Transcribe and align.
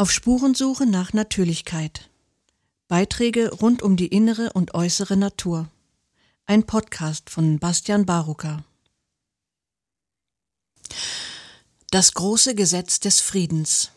Auf 0.00 0.12
Spurensuche 0.12 0.86
nach 0.86 1.12
Natürlichkeit. 1.12 2.08
Beiträge 2.86 3.50
rund 3.50 3.82
um 3.82 3.96
die 3.96 4.06
innere 4.06 4.52
und 4.52 4.72
äußere 4.72 5.16
Natur. 5.16 5.68
Ein 6.46 6.62
Podcast 6.62 7.30
von 7.30 7.58
Bastian 7.58 8.06
Barucker. 8.06 8.62
Das 11.90 12.14
große 12.14 12.54
Gesetz 12.54 13.00
des 13.00 13.20
Friedens. 13.20 13.90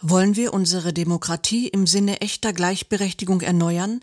Wollen 0.00 0.34
wir 0.34 0.52
unsere 0.52 0.92
Demokratie 0.92 1.68
im 1.68 1.86
Sinne 1.86 2.20
echter 2.20 2.52
Gleichberechtigung 2.52 3.42
erneuern, 3.42 4.00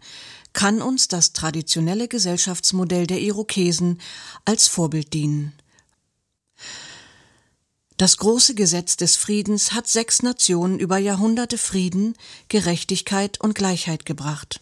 kann 0.54 0.82
uns 0.82 1.10
das 1.10 1.34
traditionelle 1.34 2.08
Gesellschaftsmodell 2.08 3.08
der 3.08 3.20
Irokesen 3.20 4.00
als 4.46 4.70
Vorbild 4.70 5.12
dienen. 5.12 5.52
Das 8.02 8.18
große 8.18 8.56
Gesetz 8.56 8.98
des 8.98 9.16
Friedens 9.16 9.74
hat 9.74 9.88
sechs 9.88 10.24
Nationen 10.24 10.80
über 10.80 10.98
Jahrhunderte 10.98 11.60
Frieden, 11.60 12.16
Gerechtigkeit 12.48 13.40
und 13.40 13.54
Gleichheit 13.54 14.08
gebracht. 14.08 14.60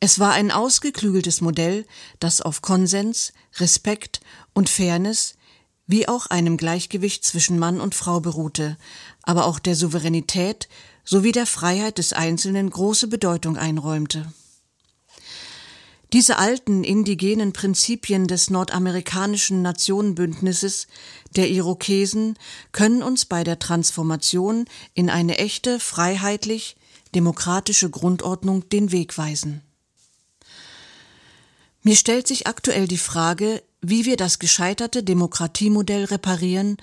Es 0.00 0.18
war 0.18 0.32
ein 0.32 0.50
ausgeklügeltes 0.50 1.42
Modell, 1.42 1.84
das 2.18 2.40
auf 2.40 2.62
Konsens, 2.62 3.34
Respekt 3.58 4.20
und 4.54 4.70
Fairness 4.70 5.34
wie 5.86 6.08
auch 6.08 6.28
einem 6.28 6.56
Gleichgewicht 6.56 7.22
zwischen 7.22 7.58
Mann 7.58 7.82
und 7.82 7.94
Frau 7.94 8.20
beruhte, 8.20 8.78
aber 9.20 9.44
auch 9.44 9.58
der 9.58 9.76
Souveränität 9.76 10.70
sowie 11.04 11.32
der 11.32 11.44
Freiheit 11.44 11.98
des 11.98 12.14
Einzelnen 12.14 12.70
große 12.70 13.08
Bedeutung 13.08 13.58
einräumte. 13.58 14.32
Diese 16.12 16.38
alten 16.38 16.84
indigenen 16.84 17.52
Prinzipien 17.52 18.28
des 18.28 18.48
nordamerikanischen 18.48 19.60
Nationenbündnisses 19.62 20.86
der 21.34 21.50
Irokesen 21.50 22.38
können 22.70 23.02
uns 23.02 23.24
bei 23.24 23.42
der 23.42 23.58
Transformation 23.58 24.66
in 24.94 25.10
eine 25.10 25.38
echte, 25.38 25.80
freiheitlich, 25.80 26.76
demokratische 27.14 27.90
Grundordnung 27.90 28.68
den 28.68 28.92
Weg 28.92 29.18
weisen. 29.18 29.62
Mir 31.82 31.96
stellt 31.96 32.26
sich 32.26 32.46
aktuell 32.46 32.86
die 32.88 32.98
Frage, 32.98 33.62
wie 33.80 34.04
wir 34.04 34.16
das 34.16 34.38
gescheiterte 34.38 35.02
Demokratiemodell 35.02 36.04
reparieren 36.04 36.76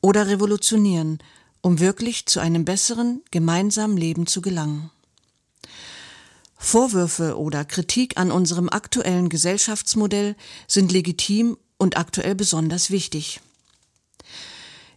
oder 0.00 0.28
revolutionieren, 0.28 1.18
um 1.60 1.80
wirklich 1.80 2.26
zu 2.26 2.40
einem 2.40 2.64
besseren 2.64 3.22
gemeinsamen 3.30 3.96
Leben 3.96 4.26
zu 4.26 4.40
gelangen. 4.40 4.90
Vorwürfe 6.58 7.38
oder 7.38 7.64
Kritik 7.64 8.18
an 8.18 8.30
unserem 8.30 8.68
aktuellen 8.68 9.28
Gesellschaftsmodell 9.28 10.36
sind 10.66 10.92
legitim 10.92 11.56
und 11.78 11.96
aktuell 11.96 12.34
besonders 12.34 12.90
wichtig. 12.90 13.40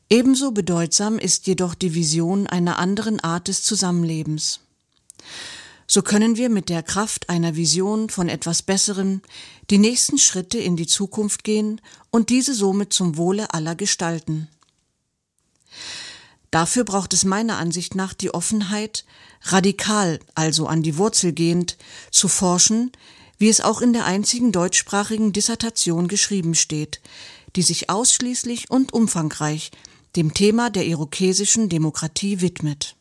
Ebenso 0.10 0.52
bedeutsam 0.52 1.18
ist 1.20 1.48
jedoch 1.48 1.76
die 1.76 1.94
Vision 1.94 2.48
einer 2.48 2.78
anderen 2.80 3.22
Art 3.22 3.48
des 3.48 3.64
Zusammenlebens. 3.64 4.60
So 5.88 6.02
können 6.02 6.36
wir 6.36 6.50
mit 6.50 6.70
der 6.70 6.84
Kraft 6.84 7.30
einer 7.30 7.56
Vision 7.56 8.10
von 8.10 8.28
etwas 8.28 8.62
Besserem 8.62 9.22
die 9.70 9.78
nächsten 9.78 10.18
Schritte 10.18 10.58
in 10.58 10.76
die 10.76 10.88
Zukunft 10.88 11.44
gehen 11.44 11.80
und 12.10 12.30
diese 12.30 12.54
somit 12.54 12.92
zum 12.92 13.18
Wohle 13.18 13.54
aller 13.54 13.76
gestalten. 13.76 14.50
Dafür 16.52 16.84
braucht 16.84 17.14
es 17.14 17.24
meiner 17.24 17.58
Ansicht 17.58 17.96
nach 17.96 18.14
die 18.14 18.34
Offenheit, 18.34 19.06
radikal, 19.44 20.20
also 20.36 20.68
an 20.68 20.84
die 20.84 20.98
Wurzel 20.98 21.32
gehend, 21.32 21.78
zu 22.12 22.28
forschen, 22.28 22.92
wie 23.38 23.50
es 23.50 23.62
auch 23.62 23.82
in 23.82 23.94
der 23.94 24.06
einzigen 24.06 24.52
deutschsprachigen 24.52 25.34
Dissertation 25.34 26.08
geschrieben 26.08 26.54
steht, 26.54 27.02
die 27.56 27.64
sich 27.64 27.90
ausschließlich 27.90 28.70
und 28.70 28.94
umfangreich 28.94 29.72
dem 30.16 30.34
Thema 30.34 30.70
der 30.70 30.86
irokesischen 30.86 31.70
Demokratie 31.70 32.42
widmet. 32.42 32.96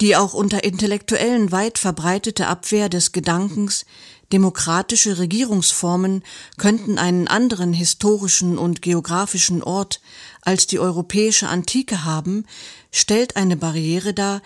Die 0.00 0.16
auch 0.16 0.34
unter 0.34 0.64
Intellektuellen 0.64 1.52
weit 1.52 1.78
verbreitete 1.78 2.48
Abwehr 2.48 2.88
des 2.88 3.12
Gedankens, 3.12 3.86
Demokratische 4.32 5.18
Regierungsformen 5.18 6.24
könnten 6.56 6.98
einen 6.98 7.28
anderen 7.28 7.72
historischen 7.72 8.58
und 8.58 8.82
geografischen 8.82 9.62
Ort 9.62 10.00
als 10.42 10.66
die 10.66 10.80
europäische 10.80 11.48
Antike 11.48 12.04
haben, 12.04 12.44
stellt 12.90 13.36
eine 13.36 13.56
Barriere 13.56 14.14
dar, 14.14 14.42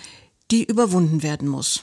die 0.51 0.65
überwunden 0.65 1.23
werden 1.23 1.49
muss. 1.49 1.83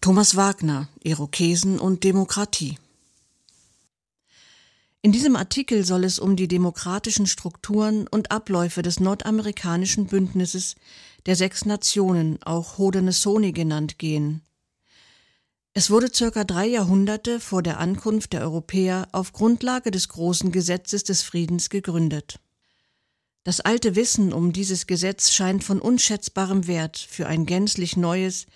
Thomas 0.00 0.36
Wagner, 0.36 0.88
Irokesen 1.02 1.80
und 1.80 2.04
Demokratie. 2.04 2.78
In 5.02 5.12
diesem 5.12 5.36
Artikel 5.36 5.84
soll 5.84 6.04
es 6.04 6.18
um 6.18 6.36
die 6.36 6.48
demokratischen 6.48 7.26
Strukturen 7.26 8.06
und 8.06 8.30
Abläufe 8.30 8.82
des 8.82 9.00
nordamerikanischen 9.00 10.06
Bündnisses 10.06 10.76
der 11.26 11.36
sechs 11.36 11.64
Nationen, 11.64 12.38
auch 12.42 12.78
Haudenosaunee 12.78 13.52
genannt, 13.52 13.98
gehen. 13.98 14.42
Es 15.76 15.90
wurde 15.90 16.08
circa 16.14 16.44
drei 16.44 16.66
Jahrhunderte 16.66 17.40
vor 17.40 17.60
der 17.60 17.80
Ankunft 17.80 18.32
der 18.32 18.42
Europäer 18.42 19.08
auf 19.10 19.32
Grundlage 19.32 19.90
des 19.90 20.08
großen 20.08 20.52
Gesetzes 20.52 21.02
des 21.02 21.22
Friedens 21.22 21.68
gegründet. 21.68 22.38
Das 23.42 23.58
alte 23.58 23.96
Wissen 23.96 24.32
um 24.32 24.52
dieses 24.52 24.86
Gesetz 24.86 25.32
scheint 25.32 25.64
von 25.64 25.80
unschätzbarem 25.80 26.68
Wert 26.68 26.96
für 26.96 27.26
ein 27.26 27.44
gänzlich 27.44 27.96
neues 27.96 28.46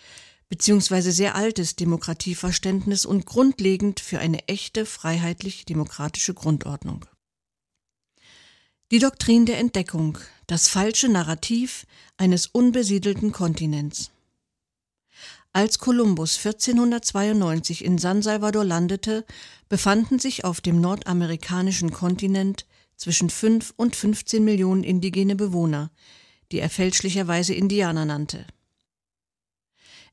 bzw. 0.49 1.11
sehr 1.11 1.34
altes 1.34 1.75
Demokratieverständnis 1.75 3.05
und 3.05 3.27
grundlegend 3.27 3.99
für 3.99 4.21
eine 4.21 4.47
echte 4.47 4.87
freiheitlich-demokratische 4.87 6.35
Grundordnung. 6.35 7.05
Die 8.93 9.00
Doktrin 9.00 9.45
der 9.45 9.59
Entdeckung, 9.59 10.19
das 10.47 10.69
falsche 10.69 11.09
Narrativ 11.09 11.85
eines 12.17 12.47
unbesiedelten 12.47 13.33
Kontinents. 13.33 14.12
Als 15.58 15.80
Kolumbus 15.80 16.36
1492 16.36 17.84
in 17.84 17.98
San 17.98 18.22
Salvador 18.22 18.64
landete, 18.64 19.24
befanden 19.69 20.20
sich 20.20 20.44
auf 20.44 20.60
dem 20.60 20.80
nordamerikanischen 20.80 21.91
Kontinent 21.91 22.64
zwischen 22.94 23.28
5 23.28 23.74
und 23.74 23.96
15 23.96 24.44
Millionen 24.44 24.84
indigene 24.84 25.34
Bewohner, 25.34 25.91
die 26.52 26.60
er 26.60 26.70
fälschlicherweise 26.70 27.54
Indianer 27.54 28.04
nannte. 28.04 28.46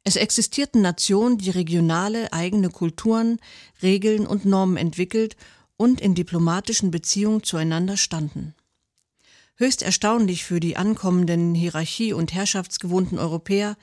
Es 0.03 0.15
existierten 0.15 0.81
Nationen, 0.81 1.37
die 1.37 1.51
regionale 1.51 2.33
eigene 2.33 2.71
Kulturen, 2.71 3.37
Regeln 3.83 4.25
und 4.25 4.45
Normen 4.45 4.77
entwickelt 4.77 5.37
und 5.77 6.01
in 6.01 6.15
diplomatischen 6.15 6.89
Beziehungen 6.89 7.43
zueinander 7.43 7.97
standen. 7.97 8.55
Höchst 9.57 9.83
erstaunlich 9.83 10.43
für 10.43 10.59
die 10.59 10.75
ankommenden 10.75 11.53
hierarchie- 11.53 12.13
und 12.13 12.33
herrschaftsgewohnten 12.33 13.19
Europäer 13.19 13.77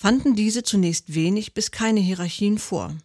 fanden 0.00 0.34
diese 0.34 0.62
zunächst 0.62 1.14
wenig 1.14 1.52
bis 1.52 1.72
keine 1.72 2.00
Hierarchien 2.00 2.56
vor. 2.56 2.96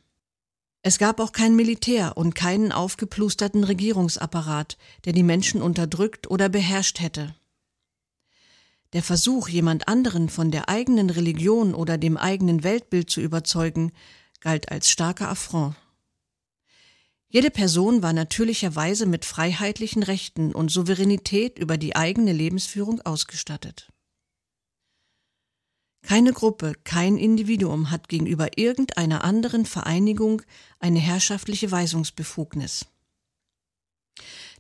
Es 0.82 0.98
gab 0.98 1.20
auch 1.20 1.34
kein 1.34 1.54
Militär 1.54 2.16
und 2.16 2.36
keinen 2.36 2.72
aufgeplusterten 2.72 3.66
Regierungsapparat, 3.66 4.78
der 5.04 5.12
die 5.12 5.22
Menschen 5.22 5.62
unterdrückt 5.62 6.32
oder 6.32 6.48
beherrscht 6.48 7.02
hätte. 7.02 7.36
Der 8.94 9.04
Versuch, 9.04 9.50
jemand 9.50 9.90
anderen 9.90 10.30
von 10.30 10.52
der 10.52 10.70
eigenen 10.70 11.10
Religion 11.10 11.76
oder 11.76 11.98
dem 11.98 12.16
eigenen 12.16 12.64
Weltbild 12.64 13.10
zu 13.10 13.20
überzeugen, 13.20 13.92
galt 14.40 14.72
als 14.72 14.90
starker 14.90 15.28
Affront. 15.28 15.76
Jede 17.28 17.52
Person 17.52 18.04
war 18.04 18.14
natürlicherweise 18.14 19.06
mit 19.06 19.26
freiheitlichen 19.26 20.02
Rechten 20.02 20.56
und 20.56 20.72
Souveränität 20.72 21.60
über 21.60 21.78
die 21.78 21.98
eigene 21.98 22.32
Lebensführung 22.32 23.02
ausgestattet. 23.02 23.92
Keine 26.06 26.34
Gruppe, 26.34 26.74
kein 26.84 27.18
Individuum 27.18 27.90
hat 27.90 28.10
gegenüber 28.10 28.60
irgendeiner 28.60 29.24
anderen 29.24 29.66
Vereinigung 29.66 30.44
eine 30.80 31.00
herrschaftliche 31.00 31.72
Weisungsbefugnis. 31.72 32.86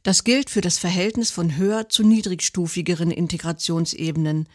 Das 0.01 0.23
gilt 0.23 0.50
für 0.50 0.61
das 0.61 0.79
Verhältnis 0.79 1.29
von 1.29 1.56
höher 1.56 1.88
zu 1.88 2.01
niedrigstufigeren 2.01 3.12
Integrationsebenen, 3.12 4.50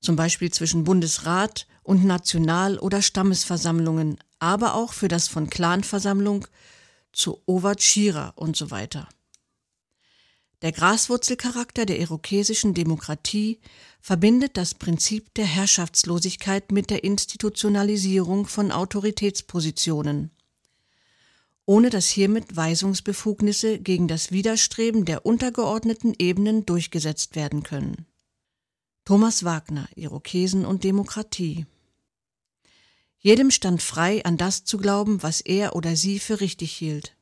zum 0.00 0.16
Beispiel 0.16 0.50
zwischen 0.50 0.84
Bundesrat 0.84 1.66
und 1.82 2.06
National- 2.06 2.78
oder 2.78 3.02
Stammesversammlungen, 3.02 4.16
aber 4.38 4.76
auch 4.76 4.94
für 4.94 5.08
das 5.08 5.28
von 5.28 5.50
Clanversammlung 5.50 6.46
zu 7.12 7.42
Ovachira 7.44 8.32
und 8.34 8.56
so 8.56 8.70
weiter. 8.70 9.08
Der 10.62 10.72
Graswurzelcharakter 10.72 11.86
der 11.86 12.00
irokesischen 12.00 12.74
Demokratie 12.74 13.60
verbindet 14.00 14.56
das 14.56 14.74
Prinzip 14.74 15.32
der 15.34 15.44
Herrschaftslosigkeit 15.44 16.72
mit 16.72 16.90
der 16.90 17.04
Institutionalisierung 17.04 18.46
von 18.46 18.72
Autoritätspositionen, 18.72 20.32
ohne 21.64 21.90
dass 21.90 22.08
hiermit 22.08 22.56
Weisungsbefugnisse 22.56 23.78
gegen 23.78 24.08
das 24.08 24.32
Widerstreben 24.32 25.04
der 25.04 25.24
untergeordneten 25.24 26.14
Ebenen 26.18 26.66
durchgesetzt 26.66 27.36
werden 27.36 27.62
können. 27.62 28.06
Thomas 29.04 29.44
Wagner, 29.44 29.88
Irokesen 29.94 30.66
und 30.66 30.82
Demokratie. 30.82 31.66
Jedem 33.20 33.50
stand 33.52 33.80
frei, 33.80 34.24
an 34.24 34.36
das 34.36 34.64
zu 34.64 34.76
glauben, 34.76 35.22
was 35.22 35.40
er 35.40 35.76
oder 35.76 35.94
sie 35.94 36.18
für 36.18 36.40
richtig 36.40 36.72
hielt. 36.72 37.17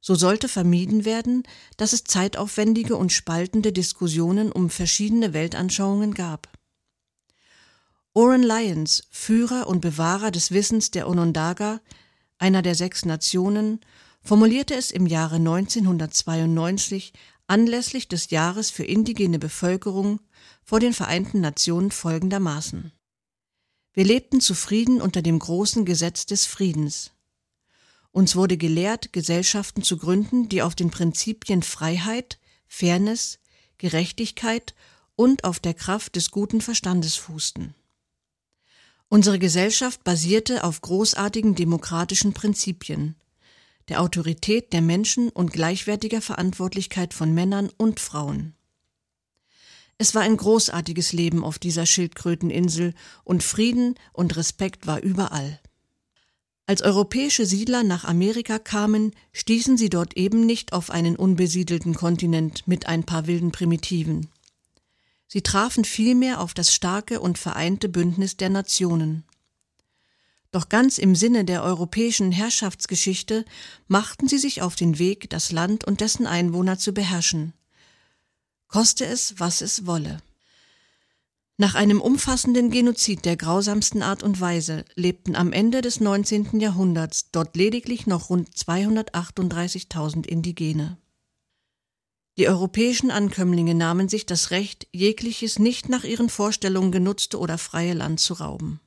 So 0.00 0.14
sollte 0.14 0.48
vermieden 0.48 1.04
werden, 1.04 1.42
dass 1.76 1.92
es 1.92 2.04
zeitaufwendige 2.04 2.96
und 2.96 3.12
spaltende 3.12 3.72
Diskussionen 3.72 4.50
um 4.50 4.70
verschiedene 4.70 5.34
Weltanschauungen 5.34 6.14
gab. 6.14 6.48
Oren 8.12 8.42
Lyons, 8.42 9.04
Führer 9.10 9.66
und 9.68 9.80
Bewahrer 9.80 10.30
des 10.30 10.50
Wissens 10.50 10.90
der 10.90 11.08
Onondaga, 11.08 11.80
einer 12.38 12.62
der 12.62 12.74
sechs 12.74 13.04
Nationen, 13.04 13.80
formulierte 14.22 14.74
es 14.74 14.90
im 14.90 15.06
Jahre 15.06 15.36
1992 15.36 17.12
anlässlich 17.46 18.08
des 18.08 18.30
Jahres 18.30 18.70
für 18.70 18.84
indigene 18.84 19.38
Bevölkerung 19.38 20.20
vor 20.64 20.80
den 20.80 20.92
Vereinten 20.92 21.40
Nationen 21.40 21.90
folgendermaßen. 21.90 22.92
Wir 23.92 24.04
lebten 24.04 24.40
zufrieden 24.40 25.00
unter 25.00 25.20
dem 25.20 25.38
großen 25.38 25.84
Gesetz 25.84 26.26
des 26.26 26.46
Friedens. 26.46 27.12
Uns 28.12 28.34
wurde 28.34 28.56
gelehrt, 28.56 29.12
Gesellschaften 29.12 29.82
zu 29.82 29.96
gründen, 29.96 30.48
die 30.48 30.62
auf 30.62 30.74
den 30.74 30.90
Prinzipien 30.90 31.62
Freiheit, 31.62 32.38
Fairness, 32.66 33.38
Gerechtigkeit 33.78 34.74
und 35.16 35.44
auf 35.44 35.60
der 35.60 35.74
Kraft 35.74 36.16
des 36.16 36.30
guten 36.30 36.60
Verstandes 36.60 37.16
fußten. 37.16 37.74
Unsere 39.08 39.38
Gesellschaft 39.38 40.04
basierte 40.04 40.64
auf 40.64 40.80
großartigen 40.80 41.54
demokratischen 41.54 42.32
Prinzipien, 42.32 43.16
der 43.88 44.00
Autorität 44.00 44.72
der 44.72 44.82
Menschen 44.82 45.30
und 45.30 45.52
gleichwertiger 45.52 46.20
Verantwortlichkeit 46.20 47.12
von 47.12 47.34
Männern 47.34 47.70
und 47.76 47.98
Frauen. 47.98 48.54
Es 49.98 50.14
war 50.14 50.22
ein 50.22 50.36
großartiges 50.36 51.12
Leben 51.12 51.44
auf 51.44 51.58
dieser 51.58 51.86
Schildkröteninsel 51.86 52.94
und 53.24 53.42
Frieden 53.42 53.96
und 54.12 54.36
Respekt 54.36 54.86
war 54.86 55.02
überall. 55.02 55.60
Als 56.70 56.82
europäische 56.82 57.46
Siedler 57.46 57.82
nach 57.82 58.04
Amerika 58.04 58.60
kamen, 58.60 59.10
stießen 59.32 59.76
sie 59.76 59.88
dort 59.88 60.16
eben 60.16 60.46
nicht 60.46 60.72
auf 60.72 60.90
einen 60.90 61.16
unbesiedelten 61.16 61.94
Kontinent 61.94 62.68
mit 62.68 62.86
ein 62.86 63.02
paar 63.02 63.26
wilden 63.26 63.50
Primitiven. 63.50 64.28
Sie 65.26 65.42
trafen 65.42 65.84
vielmehr 65.84 66.40
auf 66.40 66.54
das 66.54 66.72
starke 66.72 67.18
und 67.18 67.38
vereinte 67.38 67.88
Bündnis 67.88 68.36
der 68.36 68.50
Nationen. 68.50 69.24
Doch 70.52 70.68
ganz 70.68 70.98
im 70.98 71.16
Sinne 71.16 71.44
der 71.44 71.64
europäischen 71.64 72.30
Herrschaftsgeschichte 72.30 73.44
machten 73.88 74.28
sie 74.28 74.38
sich 74.38 74.62
auf 74.62 74.76
den 74.76 75.00
Weg, 75.00 75.28
das 75.28 75.50
Land 75.50 75.84
und 75.84 76.00
dessen 76.00 76.28
Einwohner 76.28 76.78
zu 76.78 76.92
beherrschen. 76.92 77.52
Koste 78.68 79.06
es, 79.06 79.40
was 79.40 79.60
es 79.60 79.86
wolle. 79.86 80.22
Nach 81.60 81.74
einem 81.74 82.00
umfassenden 82.00 82.70
Genozid 82.70 83.26
der 83.26 83.36
grausamsten 83.36 84.02
Art 84.02 84.22
und 84.22 84.40
Weise 84.40 84.86
lebten 84.94 85.36
am 85.36 85.52
Ende 85.52 85.82
des 85.82 86.00
19. 86.00 86.58
Jahrhunderts 86.58 87.32
dort 87.32 87.54
lediglich 87.54 88.06
noch 88.06 88.30
rund 88.30 88.48
238.000 88.48 90.26
Indigene. 90.26 90.96
Die 92.38 92.48
europäischen 92.48 93.10
Ankömmlinge 93.10 93.74
nahmen 93.74 94.08
sich 94.08 94.24
das 94.24 94.52
Recht, 94.52 94.88
jegliches 94.92 95.58
nicht 95.58 95.90
nach 95.90 96.04
ihren 96.04 96.30
Vorstellungen 96.30 96.92
genutzte 96.92 97.38
oder 97.38 97.58
freie 97.58 97.92
Land 97.92 98.20
zu 98.20 98.32
rauben. 98.32 98.80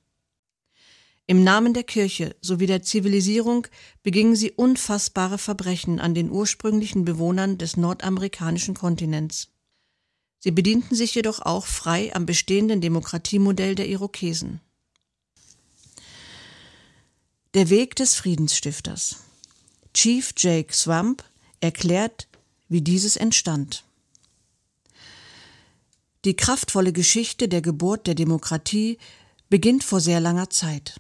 Im 1.28 1.44
Namen 1.44 1.76
der 1.76 1.84
Kirche 1.84 2.36
sowie 2.42 2.66
der 2.66 2.81
Zivilisierung 2.81 3.68
begingen 4.02 4.36
sie 4.36 4.50
unfassbare 4.50 5.38
Verbrechen 5.38 6.00
an 6.00 6.16
den 6.16 6.31
ursprünglichen 6.31 7.06
Bewohnern 7.06 7.60
des 7.60 7.78
nordamerikanischen 7.78 8.74
Kontinents. 8.74 9.53
Sie 10.44 10.51
bedienten 10.51 10.94
sich 10.94 11.16
jedoch 11.16 11.40
auch 11.40 11.66
frei 11.66 12.13
am 12.13 12.25
bestehenden 12.25 12.81
Demokratiemodell 12.81 13.75
der 13.75 13.88
Irokesen. 13.88 14.60
Der 17.54 17.69
Weg 17.69 17.95
des 17.95 18.16
Friedensstifters. 18.16 19.19
Chief 19.94 20.34
Jake 20.36 20.74
Swamp 20.74 21.24
erklärt, 21.62 22.28
wie 22.68 22.81
dieses 22.81 23.16
entstand. 23.16 23.86
Die 26.25 26.36
kraftvolle 26.36 26.92
Geschichte 26.92 27.48
der 27.48 27.62
Geburt 27.62 28.06
der 28.06 28.16
Demokratie 28.16 28.98
beginnt 29.48 29.86
vor 29.86 30.01
sehr 30.01 30.19
langer 30.19 30.50
Zeit. 30.50 31.00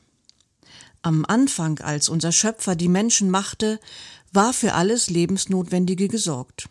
Am 1.01 1.25
Anfang, 1.25 1.79
als 1.79 2.07
unser 2.07 2.31
Schöpfer 2.31 2.77
die 2.77 2.87
Menschen 2.87 3.29
machte, 3.29 3.81
war 4.31 4.53
für 4.53 4.73
alles 4.73 5.09
Lebensnotwendige 5.09 6.07
gesorgt. 6.07 6.69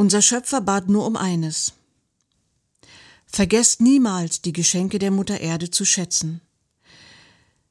Unser 0.00 0.22
Schöpfer 0.22 0.62
bat 0.62 0.88
nur 0.88 1.04
um 1.04 1.14
eines. 1.14 1.74
Vergesst 3.26 3.82
niemals 3.82 4.40
die 4.40 4.54
Geschenke 4.54 4.98
der 4.98 5.10
Mutter 5.10 5.40
Erde 5.40 5.70
zu 5.70 5.84
schätzen. 5.84 6.40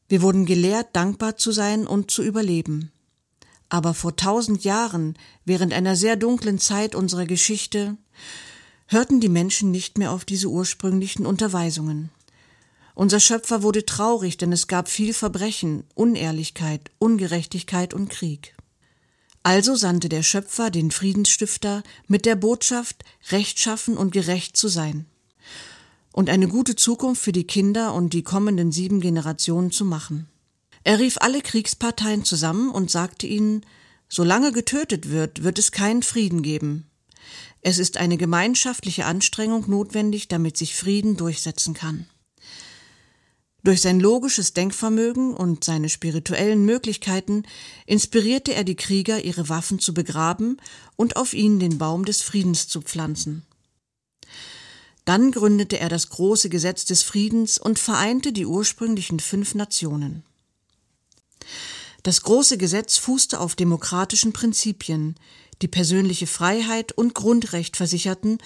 Wir 0.08 0.22
wurden 0.22 0.46
gelehrt, 0.46 0.90
dankbar 0.96 1.38
zu 1.38 1.52
sein 1.52 1.88
und 1.88 2.12
zu 2.12 2.22
überleben. 2.22 2.92
Aber 3.68 3.96
vor 3.96 4.16
tausend 4.16 4.64
Jahren, 4.64 5.18
während 5.44 5.74
einer 5.74 5.96
sehr 5.96 6.18
dunklen 6.18 6.60
Zeit 6.60 6.94
unserer 6.94 7.26
Geschichte, 7.26 7.98
hörten 8.86 9.22
die 9.22 9.28
Menschen 9.28 9.72
nicht 9.72 9.98
mehr 9.98 10.12
auf 10.12 10.24
diese 10.24 10.50
ursprünglichen 10.50 11.26
Unterweisungen. 11.26 12.12
Unser 12.94 13.20
Schöpfer 13.20 13.64
wurde 13.64 13.88
traurig, 13.88 14.38
denn 14.38 14.52
es 14.52 14.68
gab 14.68 14.88
viel 14.88 15.16
Verbrechen, 15.16 15.84
Unehrlichkeit, 15.96 16.92
Ungerechtigkeit 17.00 17.96
und 17.96 18.12
Krieg. 18.12 18.54
Also 19.44 19.76
sandte 19.76 20.10
der 20.10 20.24
Schöpfer 20.24 20.70
den 20.70 20.92
Friedensstifter 20.92 21.84
mit 22.08 22.26
der 22.26 22.36
Botschaft, 22.36 23.04
rechtschaffen 23.32 23.98
und 23.98 24.12
gerecht 24.12 24.58
zu 24.58 24.68
sein 24.68 25.06
und 26.20 26.30
eine 26.30 26.48
gute 26.48 26.76
Zukunft 26.76 27.22
für 27.22 27.32
die 27.32 27.46
Kinder 27.46 27.94
und 27.94 28.14
die 28.14 28.24
kommenden 28.24 28.72
sieben 28.72 29.00
Generationen 29.00 29.72
zu 29.72 29.86
machen. 29.86 30.28
Er 30.84 31.00
rief 31.00 31.18
alle 31.20 31.42
Kriegsparteien 31.42 32.26
zusammen 32.26 32.70
und 32.72 32.92
sagte 32.92 33.28
ihnen, 33.28 33.66
solange 34.08 34.52
getötet 34.52 35.10
wird, 35.10 35.44
wird 35.44 35.60
es 35.60 35.72
keinen 35.72 36.04
Frieden 36.04 36.42
geben. 36.42 36.90
Es 37.62 37.78
ist 37.78 37.98
eine 37.98 38.18
gemeinschaftliche 38.18 39.06
Anstrengung 39.06 39.70
notwendig, 39.70 40.28
damit 40.28 40.58
sich 40.58 40.76
Frieden 40.76 41.18
durchsetzen 41.18 41.74
kann. 41.74 42.08
Durch 43.64 43.82
sein 43.82 44.00
logisches 44.00 44.54
Denkvermögen 44.54 45.34
und 45.34 45.64
seine 45.64 45.90
spirituellen 45.90 46.64
Möglichkeiten 46.64 47.44
inspirierte 47.86 48.54
er 48.54 48.64
die 48.64 48.76
Krieger, 48.76 49.24
ihre 49.24 49.50
Waffen 49.50 49.80
zu 49.80 49.94
begraben 49.94 50.58
und 50.96 51.18
auf 51.18 51.34
ihnen 51.34 51.60
den 51.60 51.78
Baum 51.78 52.06
des 52.06 52.22
Friedens 52.22 52.68
zu 52.70 52.82
pflanzen. 52.82 53.44
Dann 55.04 55.32
gründete 55.32 55.80
er 55.80 55.90
das 55.90 56.10
große 56.10 56.50
Gesetz 56.50 56.86
des 56.86 57.04
Friedens 57.04 57.58
und 57.58 57.80
vereinte 57.80 58.32
die 58.32 58.46
ursprünglichen 58.46 59.20
fünf 59.20 59.56
Nationen. 59.56 60.24
Das 62.04 62.22
große 62.22 62.58
Gesetz 62.58 62.98
fußte 62.98 63.40
auf 63.40 63.56
demokratischen 63.56 64.32
Prinzipien, 64.32 65.16
die 65.62 65.68
persönliche 65.68 66.28
Freiheit 66.28 66.94
und 66.94 67.14
Grundrecht 67.14 67.76
versicherten 67.76 68.38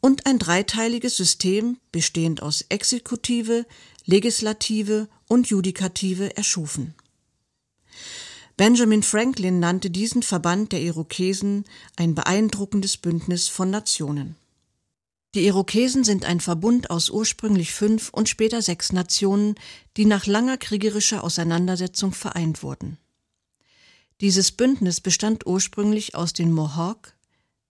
und 0.00 0.26
ein 0.26 0.38
dreiteiliges 0.38 1.16
System 1.16 1.78
bestehend 1.90 2.42
aus 2.42 2.64
Exekutive, 2.68 3.64
Legislative 4.10 5.06
und 5.28 5.50
Judikative 5.50 6.34
erschufen. 6.34 6.94
Benjamin 8.56 9.02
Franklin 9.02 9.60
nannte 9.60 9.90
diesen 9.90 10.22
Verband 10.22 10.72
der 10.72 10.80
Irokesen 10.80 11.64
ein 11.94 12.14
beeindruckendes 12.14 12.96
Bündnis 12.96 13.48
von 13.48 13.68
Nationen. 13.68 14.34
Die 15.34 15.44
Irokesen 15.44 16.04
sind 16.04 16.24
ein 16.24 16.40
Verbund 16.40 16.88
aus 16.88 17.10
ursprünglich 17.10 17.74
fünf 17.74 18.08
und 18.08 18.30
später 18.30 18.62
sechs 18.62 18.92
Nationen, 18.92 19.56
die 19.98 20.06
nach 20.06 20.24
langer 20.24 20.56
kriegerischer 20.56 21.22
Auseinandersetzung 21.22 22.14
vereint 22.14 22.62
wurden. 22.62 22.96
Dieses 24.22 24.52
Bündnis 24.52 25.02
bestand 25.02 25.46
ursprünglich 25.46 26.14
aus 26.14 26.32
den 26.32 26.50
Mohawk, 26.50 27.12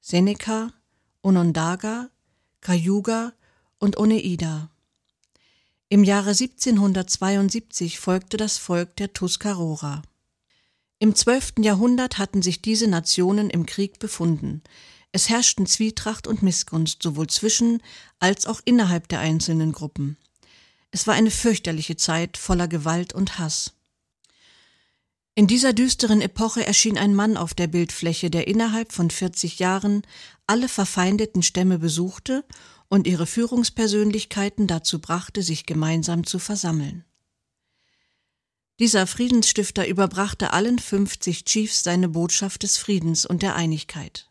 Seneca, 0.01 0.73
Onondaga, 1.21 2.11
Cayuga 2.61 3.33
und 3.81 3.99
Oneida. 3.99 4.71
Im 5.91 6.05
Jahre 6.05 6.31
1772 6.31 7.99
folgte 7.99 8.37
das 8.37 8.59
Volk 8.59 8.95
der 8.97 9.15
Tuscarora. 9.15 10.03
Im 10.99 11.15
12. 11.15 11.55
Jahrhundert 11.61 12.19
hatten 12.19 12.43
sich 12.43 12.61
diese 12.61 12.89
Nationen 12.89 13.49
im 13.49 13.65
Krieg 13.65 13.99
befunden. 13.99 14.63
Es 15.13 15.31
herrschten 15.31 15.65
Zwietracht 15.65 16.27
und 16.27 16.43
Missgunst 16.43 17.03
sowohl 17.03 17.29
zwischen 17.29 17.83
als 18.19 18.47
auch 18.47 18.61
innerhalb 18.67 19.09
der 19.09 19.21
einzelnen 19.21 19.73
Gruppen. 19.73 20.19
Es 20.91 21.07
war 21.07 21.15
eine 21.15 21.31
fürchterliche 21.31 21.97
Zeit 21.97 22.37
voller 22.37 22.69
Gewalt 22.69 23.15
und 23.15 23.39
Hass. 23.39 23.73
In 25.35 25.47
dieser 25.47 25.73
düsteren 25.73 26.21
Epoche 26.21 26.67
erschien 26.67 26.99
ein 26.99 27.15
Mann 27.15 27.39
auf 27.39 27.55
der 27.55 27.69
Bildfläche, 27.69 28.29
der 28.29 28.47
innerhalb 28.47 28.93
von 28.93 29.11
40 29.11 29.59
Jahren 29.59 30.03
alle 30.47 30.69
verfeindeten 30.69 31.43
Stämme 31.43 31.79
besuchte 31.79 32.45
und 32.89 33.07
ihre 33.07 33.27
Führungspersönlichkeiten 33.27 34.67
dazu 34.67 35.01
brachte, 35.01 35.43
sich 35.43 35.67
gemeinsam 35.67 36.27
zu 36.27 36.39
versammeln. 36.39 37.05
Dieser 38.79 39.07
Friedensstifter 39.07 39.89
überbrachte 39.89 40.53
allen 40.53 40.79
50 40.79 41.45
Chiefs 41.45 41.83
seine 41.83 42.09
Botschaft 42.09 42.63
des 42.63 42.77
Friedens 42.77 43.27
und 43.27 43.43
der 43.43 43.57
Einigkeit. 43.57 44.31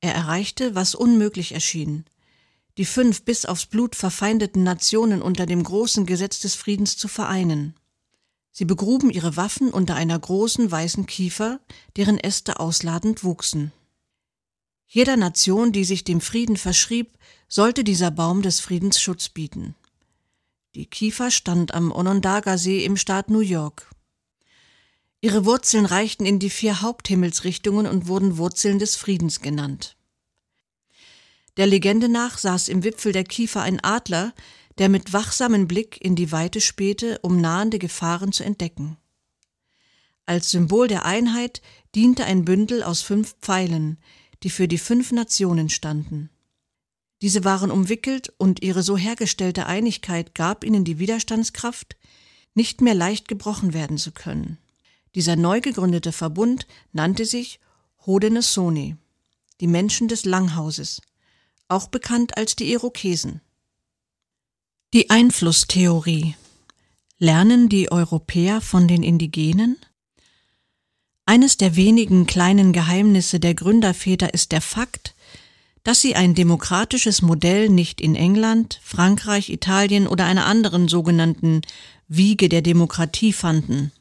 Er 0.00 0.14
erreichte, 0.14 0.74
was 0.74 0.94
unmöglich 0.94 1.52
erschien, 1.52 2.06
die 2.78 2.86
fünf 2.86 3.24
bis 3.24 3.44
aufs 3.44 3.66
Blut 3.66 3.94
verfeindeten 3.94 4.62
Nationen 4.62 5.20
unter 5.20 5.44
dem 5.44 5.62
großen 5.62 6.06
Gesetz 6.06 6.40
des 6.40 6.54
Friedens 6.54 6.96
zu 6.96 7.08
vereinen. 7.08 7.74
Sie 8.50 8.64
begruben 8.64 9.10
ihre 9.10 9.36
Waffen 9.36 9.70
unter 9.70 9.94
einer 9.94 10.18
großen 10.18 10.70
weißen 10.70 11.06
Kiefer, 11.06 11.60
deren 11.96 12.18
Äste 12.18 12.58
ausladend 12.58 13.22
wuchsen. 13.22 13.72
Jeder 14.94 15.16
Nation, 15.16 15.72
die 15.72 15.84
sich 15.84 16.04
dem 16.04 16.20
Frieden 16.20 16.58
verschrieb, 16.58 17.16
sollte 17.48 17.82
dieser 17.82 18.10
Baum 18.10 18.42
des 18.42 18.60
Friedens 18.60 19.00
Schutz 19.00 19.30
bieten. 19.30 19.74
Die 20.74 20.84
Kiefer 20.84 21.30
stand 21.30 21.72
am 21.72 21.90
Onondaga-See 21.90 22.84
im 22.84 22.98
Staat 22.98 23.30
New 23.30 23.40
York. 23.40 23.90
Ihre 25.22 25.46
Wurzeln 25.46 25.86
reichten 25.86 26.26
in 26.26 26.38
die 26.38 26.50
vier 26.50 26.82
Haupthimmelsrichtungen 26.82 27.86
und 27.86 28.06
wurden 28.06 28.36
Wurzeln 28.36 28.78
des 28.78 28.96
Friedens 28.96 29.40
genannt. 29.40 29.96
Der 31.56 31.66
Legende 31.66 32.10
nach 32.10 32.36
saß 32.36 32.68
im 32.68 32.84
Wipfel 32.84 33.12
der 33.12 33.24
Kiefer 33.24 33.62
ein 33.62 33.82
Adler, 33.82 34.34
der 34.76 34.90
mit 34.90 35.14
wachsamem 35.14 35.68
Blick 35.68 36.04
in 36.04 36.16
die 36.16 36.32
Weite 36.32 36.60
spähte, 36.60 37.18
um 37.22 37.40
nahende 37.40 37.78
Gefahren 37.78 38.32
zu 38.32 38.44
entdecken. 38.44 38.98
Als 40.26 40.50
Symbol 40.50 40.86
der 40.86 41.06
Einheit 41.06 41.62
diente 41.94 42.26
ein 42.26 42.44
Bündel 42.44 42.82
aus 42.82 43.00
fünf 43.00 43.36
Pfeilen, 43.40 43.98
die 44.42 44.50
für 44.50 44.68
die 44.68 44.78
fünf 44.78 45.12
Nationen 45.12 45.68
standen. 45.68 46.30
Diese 47.20 47.44
waren 47.44 47.70
umwickelt 47.70 48.32
und 48.36 48.62
ihre 48.62 48.82
so 48.82 48.96
hergestellte 48.96 49.66
Einigkeit 49.66 50.34
gab 50.34 50.64
ihnen 50.64 50.84
die 50.84 50.98
Widerstandskraft, 50.98 51.96
nicht 52.54 52.80
mehr 52.80 52.94
leicht 52.94 53.28
gebrochen 53.28 53.72
werden 53.72 53.96
zu 53.96 54.10
können. 54.10 54.58
Dieser 55.14 55.36
neu 55.36 55.60
gegründete 55.60 56.10
Verbund 56.10 56.66
nannte 56.92 57.24
sich 57.24 57.60
Haudenosaunee, 58.06 58.96
die 59.60 59.66
Menschen 59.68 60.08
des 60.08 60.24
Langhauses, 60.24 61.00
auch 61.68 61.88
bekannt 61.88 62.36
als 62.36 62.56
die 62.56 62.72
Irokesen. 62.72 63.40
Die 64.92 65.08
Einflusstheorie. 65.08 66.34
Lernen 67.18 67.68
die 67.68 67.92
Europäer 67.92 68.60
von 68.60 68.88
den 68.88 69.02
Indigenen? 69.04 69.78
Eines 71.24 71.56
der 71.56 71.76
wenigen 71.76 72.26
kleinen 72.26 72.72
Geheimnisse 72.72 73.38
der 73.38 73.54
Gründerväter 73.54 74.34
ist 74.34 74.52
der 74.52 74.60
Fakt, 74.60 75.14
dass 75.84 76.00
sie 76.00 76.14
ein 76.14 76.34
demokratisches 76.34 77.22
Modell 77.22 77.68
nicht 77.68 78.00
in 78.00 78.14
England, 78.14 78.80
Frankreich, 78.82 79.50
Italien 79.50 80.06
oder 80.06 80.24
einer 80.24 80.46
anderen 80.46 80.88
sogenannten 80.88 81.62
Wiege 82.08 82.48
der 82.48 82.62
Demokratie 82.62 83.32
fanden. 83.32 83.92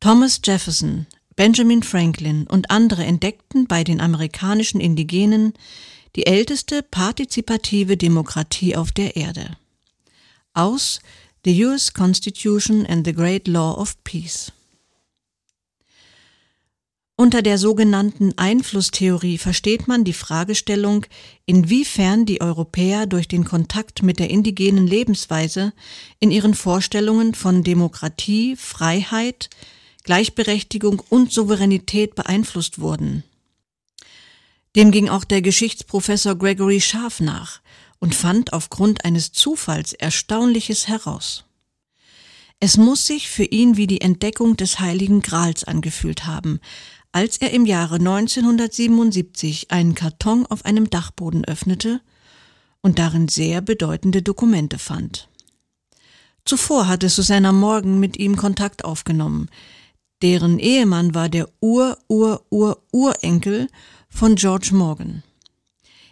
Thomas 0.00 0.40
Jefferson, 0.44 1.06
Benjamin 1.36 1.82
Franklin 1.82 2.46
und 2.46 2.70
andere 2.70 3.04
entdeckten 3.04 3.66
bei 3.66 3.84
den 3.84 4.00
amerikanischen 4.00 4.80
Indigenen 4.80 5.54
die 6.16 6.26
älteste 6.26 6.82
partizipative 6.82 7.96
Demokratie 7.96 8.76
auf 8.76 8.92
der 8.92 9.16
Erde. 9.16 9.56
Aus 10.52 11.00
The 11.44 11.64
US 11.64 11.94
Constitution 11.94 12.84
and 12.86 13.06
the 13.06 13.14
Great 13.14 13.48
Law 13.48 13.74
of 13.78 13.96
Peace. 14.04 14.52
Unter 17.16 17.42
der 17.42 17.58
sogenannten 17.58 18.32
Einflusstheorie 18.36 19.38
versteht 19.38 19.86
man 19.86 20.02
die 20.02 20.14
Fragestellung, 20.14 21.06
inwiefern 21.44 22.24
die 22.24 22.40
Europäer 22.40 23.06
durch 23.06 23.28
den 23.28 23.44
Kontakt 23.44 24.02
mit 24.02 24.18
der 24.18 24.30
indigenen 24.30 24.86
Lebensweise 24.86 25.72
in 26.20 26.30
ihren 26.30 26.54
Vorstellungen 26.54 27.34
von 27.34 27.62
Demokratie, 27.62 28.56
Freiheit, 28.56 29.50
Gleichberechtigung 30.04 31.02
und 31.10 31.30
Souveränität 31.30 32.14
beeinflusst 32.14 32.80
wurden. 32.80 33.24
Dem 34.74 34.90
ging 34.90 35.10
auch 35.10 35.24
der 35.24 35.42
Geschichtsprofessor 35.42 36.34
Gregory 36.36 36.80
Scharf 36.80 37.20
nach 37.20 37.60
und 37.98 38.14
fand 38.14 38.54
aufgrund 38.54 39.04
eines 39.04 39.32
Zufalls 39.32 39.92
Erstaunliches 39.92 40.88
heraus. 40.88 41.44
Es 42.58 42.76
muss 42.76 43.06
sich 43.06 43.28
für 43.28 43.44
ihn 43.44 43.76
wie 43.76 43.86
die 43.86 44.00
Entdeckung 44.00 44.56
des 44.56 44.78
Heiligen 44.80 45.20
Grals 45.20 45.64
angefühlt 45.64 46.26
haben, 46.26 46.60
als 47.12 47.36
er 47.36 47.52
im 47.52 47.66
Jahre 47.66 47.96
1977 47.96 49.70
einen 49.70 49.94
Karton 49.94 50.46
auf 50.46 50.64
einem 50.64 50.88
Dachboden 50.90 51.44
öffnete 51.44 52.00
und 52.80 52.98
darin 52.98 53.28
sehr 53.28 53.60
bedeutende 53.60 54.22
Dokumente 54.22 54.78
fand. 54.78 55.28
Zuvor 56.44 56.88
hatte 56.88 57.08
Susanna 57.08 57.52
Morgan 57.52 58.00
mit 58.00 58.18
ihm 58.18 58.34
Kontakt 58.36 58.84
aufgenommen. 58.84 59.48
Deren 60.22 60.58
Ehemann 60.58 61.14
war 61.14 61.28
der 61.28 61.48
Ur-Ur-Ur-Urenkel 61.60 63.68
von 64.08 64.34
George 64.34 64.70
Morgan. 64.72 65.22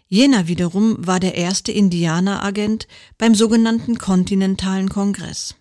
Jener 0.06 0.46
wiederum 0.48 1.04
war 1.06 1.20
der 1.20 1.36
erste 1.36 1.70
Indianeragent 1.72 2.88
beim 3.18 3.34
sogenannten 3.34 3.98
Kontinentalen 3.98 4.88
Kongress. 4.88 5.56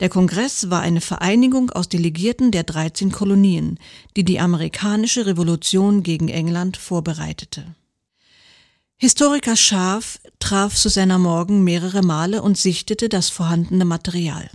Der 0.00 0.10
Kongress 0.10 0.68
war 0.68 0.82
eine 0.82 1.00
Vereinigung 1.00 1.70
aus 1.70 1.88
Delegierten 1.88 2.50
der 2.50 2.64
13 2.64 3.12
Kolonien, 3.12 3.78
die 4.16 4.24
die 4.24 4.40
amerikanische 4.40 5.24
Revolution 5.24 6.02
gegen 6.02 6.28
England 6.28 6.76
vorbereitete. 6.76 7.74
Historiker 8.98 9.56
Scharf 9.56 10.20
traf 10.38 10.76
Susanna 10.76 11.18
Morgan 11.18 11.64
mehrere 11.64 12.02
Male 12.02 12.42
und 12.42 12.58
sichtete 12.58 13.08
das 13.08 13.30
vorhandene 13.30 13.84
Material. 13.84 14.50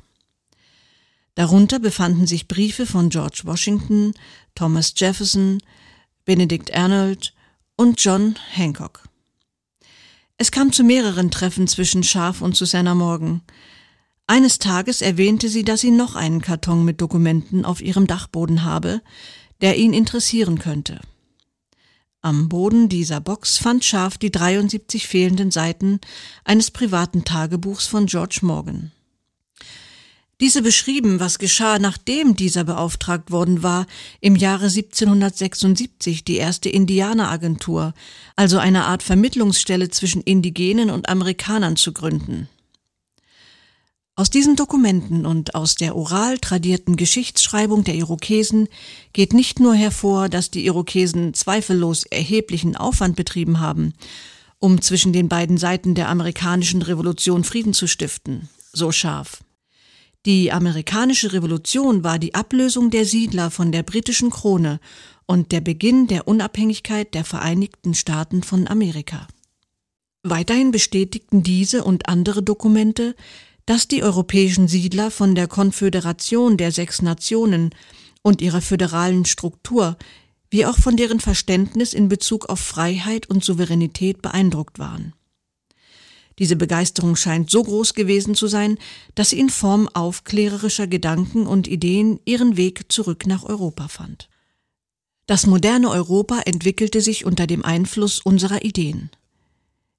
Darunter 1.36 1.79
befanden 1.79 2.27
sich 2.27 2.48
Briefe 2.48 2.86
von 2.86 3.10
George 3.10 3.41
Washington, 3.45 4.13
Thomas 4.53 4.93
Jefferson, 4.95 5.60
Benedict 6.25 6.74
Arnold 6.75 7.33
und 7.77 8.03
John 8.03 8.36
Hancock. 8.51 9.03
Es 10.38 10.51
kam 10.51 10.71
zu 10.74 10.83
mehreren 10.83 11.29
Treffen 11.29 11.67
zwischen 11.67 12.03
Scharf 12.03 12.41
und 12.41 12.55
Susanna 12.55 12.95
Morgan. 12.95 13.41
Eines 14.31 14.59
Tages 14.59 15.01
erwähnte 15.01 15.50
sie, 15.50 15.65
dass 15.65 15.81
sie 15.81 15.91
noch 15.91 16.15
einen 16.15 16.39
Karton 16.39 16.85
mit 16.85 17.01
Dokumenten 17.01 17.65
auf 17.65 17.81
ihrem 17.81 18.07
Dachboden 18.07 18.63
habe, 18.63 19.01
der 19.59 19.77
ihn 19.77 19.91
interessieren 19.91 20.57
könnte. 20.57 21.01
Am 22.21 22.47
Boden 22.47 22.88
dieser 22.88 23.19
Box 23.19 23.57
fand 23.57 23.83
Scharf 23.83 24.17
die 24.17 24.31
73 24.31 25.05
fehlenden 25.05 25.51
Seiten 25.51 26.00
eines 26.45 26.71
privaten 26.71 27.25
Tagebuchs 27.25 27.88
von 27.88 28.05
George 28.05 28.39
Morgan. 28.43 28.93
Diese 30.39 30.61
beschrieben, 30.61 31.19
was 31.19 31.38
geschah, 31.38 31.77
nachdem 31.77 32.38
dieser 32.38 32.63
beauftragt 32.63 33.31
worden 33.31 33.63
war, 33.63 33.85
im 34.21 34.38
Jahre 34.38 34.67
1776 34.67 36.23
die 36.23 36.38
erste 36.38 36.69
Indianeragentur, 36.69 37.93
also 38.38 38.59
eine 38.59 38.85
Art 38.85 39.03
Vermittlungsstelle 39.03 39.89
zwischen 39.89 40.21
Indigenen 40.21 40.89
und 40.89 41.09
Amerikanern 41.09 41.75
zu 41.75 41.91
gründen. 41.91 42.47
Aus 44.21 44.29
diesen 44.29 44.55
Dokumenten 44.55 45.25
und 45.25 45.55
aus 45.55 45.73
der 45.73 45.95
oral 45.95 46.37
tradierten 46.37 46.95
Geschichtsschreibung 46.95 47.83
der 47.83 47.95
Irokesen 47.95 48.67
geht 49.13 49.33
nicht 49.33 49.59
nur 49.59 49.73
hervor, 49.73 50.29
dass 50.29 50.51
die 50.51 50.63
Irokesen 50.63 51.33
zweifellos 51.33 52.03
erheblichen 52.03 52.77
Aufwand 52.77 53.15
betrieben 53.15 53.59
haben, 53.59 53.95
um 54.59 54.79
zwischen 54.79 55.11
den 55.11 55.27
beiden 55.27 55.57
Seiten 55.57 55.95
der 55.95 56.07
amerikanischen 56.07 56.83
Revolution 56.83 57.43
Frieden 57.43 57.73
zu 57.73 57.87
stiften, 57.87 58.47
so 58.71 58.91
scharf. 58.91 59.43
Die 60.27 60.51
amerikanische 60.51 61.33
Revolution 61.33 62.03
war 62.03 62.19
die 62.19 62.35
Ablösung 62.35 62.91
der 62.91 63.05
Siedler 63.05 63.49
von 63.49 63.71
der 63.71 63.81
britischen 63.81 64.29
Krone 64.29 64.79
und 65.25 65.51
der 65.51 65.61
Beginn 65.61 66.05
der 66.05 66.27
Unabhängigkeit 66.27 67.15
der 67.15 67.25
Vereinigten 67.25 67.95
Staaten 67.95 68.43
von 68.43 68.67
Amerika. 68.67 69.27
Weiterhin 70.21 70.69
bestätigten 70.69 71.41
diese 71.41 71.83
und 71.83 72.07
andere 72.07 72.43
Dokumente, 72.43 73.15
dass 73.71 73.87
die 73.87 74.03
europäischen 74.03 74.67
Siedler 74.67 75.11
von 75.11 75.33
der 75.33 75.47
Konföderation 75.47 76.57
der 76.57 76.73
sechs 76.73 77.01
Nationen 77.01 77.69
und 78.21 78.41
ihrer 78.41 78.59
föderalen 78.59 79.23
Struktur 79.23 79.95
wie 80.49 80.65
auch 80.65 80.77
von 80.77 80.97
deren 80.97 81.21
Verständnis 81.21 81.93
in 81.93 82.09
Bezug 82.09 82.47
auf 82.49 82.59
Freiheit 82.59 83.29
und 83.29 83.45
Souveränität 83.45 84.21
beeindruckt 84.21 84.77
waren. 84.77 85.13
Diese 86.37 86.57
Begeisterung 86.57 87.15
scheint 87.15 87.49
so 87.49 87.63
groß 87.63 87.93
gewesen 87.93 88.35
zu 88.35 88.47
sein, 88.47 88.77
dass 89.15 89.29
sie 89.29 89.39
in 89.39 89.49
Form 89.49 89.87
aufklärerischer 89.87 90.87
Gedanken 90.87 91.47
und 91.47 91.69
Ideen 91.69 92.19
ihren 92.25 92.57
Weg 92.57 92.91
zurück 92.91 93.25
nach 93.25 93.45
Europa 93.45 93.87
fand. 93.87 94.27
Das 95.27 95.47
moderne 95.47 95.91
Europa 95.91 96.41
entwickelte 96.43 96.99
sich 96.99 97.23
unter 97.23 97.47
dem 97.47 97.63
Einfluss 97.63 98.19
unserer 98.19 98.65
Ideen. 98.65 99.11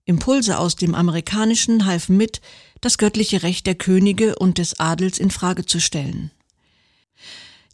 Impulse 0.05 0.59
aus 0.59 0.77
dem 0.77 0.95
Amerikanischen 0.95 1.87
halfen 1.87 2.17
mit, 2.17 2.41
das 2.81 2.99
göttliche 2.99 3.43
Recht 3.43 3.67
der 3.67 3.77
Könige 3.77 4.37
und 4.37 4.59
des 4.59 4.81
Adels 4.81 5.19
in 5.19 5.31
Frage 5.31 5.65
zu 5.65 5.81
stellen. 5.81 6.33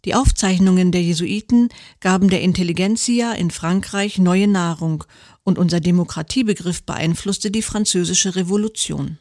Die 0.05 0.15
Aufzeichnungen 0.15 0.91
der 0.91 1.01
Jesuiten 1.01 1.69
gaben 1.99 2.29
der 2.29 2.41
Intelligenzia 2.41 3.33
in 3.33 3.51
Frankreich 3.51 4.17
neue 4.17 4.47
Nahrung 4.47 5.03
und 5.43 5.57
unser 5.57 5.79
Demokratiebegriff 5.81 6.83
beeinflusste 6.83 7.51
die 7.51 7.61
französische 7.61 8.35
Revolution. 8.35 9.17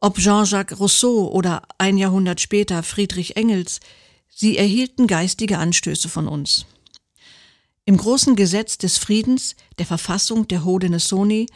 Ob 0.00 0.18
Jean-Jacques 0.18 0.78
Rousseau 0.78 1.30
oder 1.32 1.62
ein 1.78 1.96
Jahrhundert 1.96 2.40
später 2.40 2.82
Friedrich 2.82 3.36
Engels, 3.36 3.80
sie 4.28 4.56
erhielten 4.58 5.06
geistige 5.06 5.58
Anstöße 5.58 6.08
von 6.08 6.28
uns. 6.28 6.66
Im 7.86 7.98
großen 7.98 8.34
Gesetz 8.34 8.78
des 8.78 8.96
Friedens, 8.96 9.56
der 9.78 9.84
Verfassung 9.84 10.48
der 10.48 10.64
Haudenosaunee, 10.64 11.46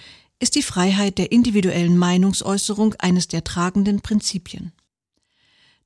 ist 0.40 0.56
die 0.56 0.62
Freiheit 0.62 1.16
der 1.16 1.32
individuellen 1.32 1.96
Meinungsäußerung 1.96 2.94
eines 2.98 3.28
der 3.28 3.44
tragenden 3.44 4.02
Prinzipien. 4.02 4.72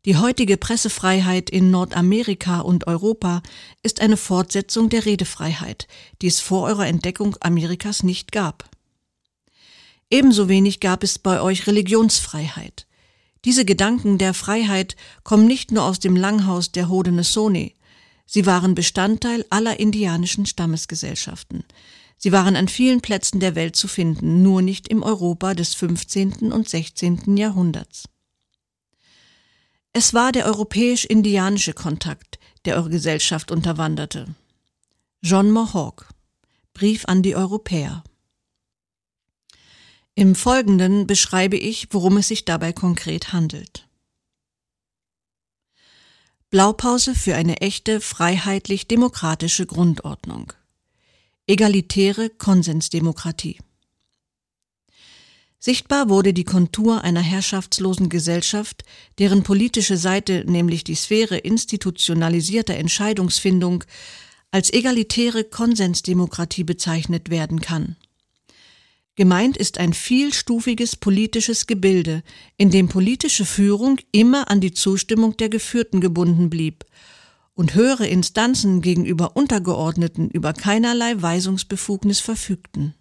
Die 0.04 0.16
heutige 0.16 0.56
Pressefreiheit 0.56 1.48
in 1.48 1.70
Nordamerika 1.70 2.58
und 2.58 2.88
Europa 2.88 3.40
ist 3.84 4.00
eine 4.00 4.16
Fortsetzung 4.16 4.88
der 4.88 5.04
Redefreiheit, 5.06 5.86
die 6.20 6.26
es 6.26 6.40
vor 6.40 6.64
eurer 6.64 6.88
Entdeckung 6.88 7.36
Amerikas 7.40 8.02
nicht 8.02 8.32
gab. 8.32 8.68
Ebenso 10.10 10.48
wenig 10.48 10.80
gab 10.80 11.04
es 11.04 11.20
bei 11.20 11.40
euch 11.40 11.68
Religionsfreiheit. 11.68 12.88
Diese 13.44 13.64
Gedanken 13.64 14.18
der 14.18 14.34
Freiheit 14.34 14.96
kommen 15.22 15.46
nicht 15.46 15.70
nur 15.70 15.84
aus 15.84 16.00
dem 16.00 16.16
Langhaus 16.16 16.72
der 16.72 16.88
Haudenosaunee, 16.88 17.76
sie 18.26 18.46
waren 18.46 18.74
Bestandteil 18.74 19.44
aller 19.50 19.78
indianischen 19.78 20.46
Stammesgesellschaften. 20.46 21.64
Sie 22.16 22.32
waren 22.32 22.54
an 22.54 22.68
vielen 22.68 23.00
Plätzen 23.00 23.40
der 23.40 23.54
Welt 23.54 23.74
zu 23.74 23.88
finden, 23.88 24.42
nur 24.42 24.62
nicht 24.62 24.88
im 24.88 25.02
Europa 25.02 25.54
des 25.54 25.74
15. 25.74 26.52
und 26.52 26.68
16. 26.68 27.36
Jahrhunderts. 27.36 28.04
Es 29.92 30.14
war 30.14 30.32
der 30.32 30.46
europäisch-indianische 30.46 31.74
Kontakt, 31.74 32.38
der 32.64 32.76
eure 32.76 32.90
Gesellschaft 32.90 33.50
unterwanderte. 33.50 34.34
John 35.20 35.50
Mohawk 35.50 36.08
Brief 36.72 37.04
an 37.06 37.22
die 37.22 37.36
Europäer 37.36 38.02
Im 40.14 40.34
Folgenden 40.34 41.06
beschreibe 41.06 41.56
ich, 41.56 41.88
worum 41.90 42.16
es 42.16 42.28
sich 42.28 42.44
dabei 42.44 42.72
konkret 42.72 43.32
handelt. 43.32 43.86
Blaupause 46.52 47.14
für 47.14 47.34
eine 47.34 47.62
echte 47.62 47.98
freiheitlich-demokratische 47.98 49.64
Grundordnung. 49.64 50.52
Egalitäre 51.46 52.28
Konsensdemokratie. 52.28 53.56
Sichtbar 55.58 56.10
wurde 56.10 56.34
die 56.34 56.44
Kontur 56.44 57.04
einer 57.04 57.22
herrschaftslosen 57.22 58.10
Gesellschaft, 58.10 58.82
deren 59.18 59.44
politische 59.44 59.96
Seite, 59.96 60.44
nämlich 60.46 60.84
die 60.84 60.94
Sphäre 60.94 61.38
institutionalisierter 61.38 62.74
Entscheidungsfindung, 62.74 63.84
als 64.50 64.70
egalitäre 64.74 65.44
Konsensdemokratie 65.44 66.64
bezeichnet 66.64 67.30
werden 67.30 67.62
kann. 67.62 67.96
Gemeint 69.22 69.56
ist 69.56 69.78
ein 69.78 69.92
vielstufiges 69.92 70.96
politisches 70.96 71.68
Gebilde, 71.68 72.24
in 72.56 72.70
dem 72.72 72.88
politische 72.88 73.44
Führung 73.44 74.00
immer 74.10 74.50
an 74.50 74.60
die 74.60 74.72
Zustimmung 74.72 75.36
der 75.36 75.48
Geführten 75.48 76.00
gebunden 76.00 76.50
blieb 76.50 76.84
und 77.54 77.76
höhere 77.76 78.08
Instanzen 78.08 78.82
gegenüber 78.82 79.36
Untergeordneten 79.36 80.28
über 80.28 80.52
keinerlei 80.52 81.22
Weisungsbefugnis 81.22 82.18
verfügten. 82.18 82.96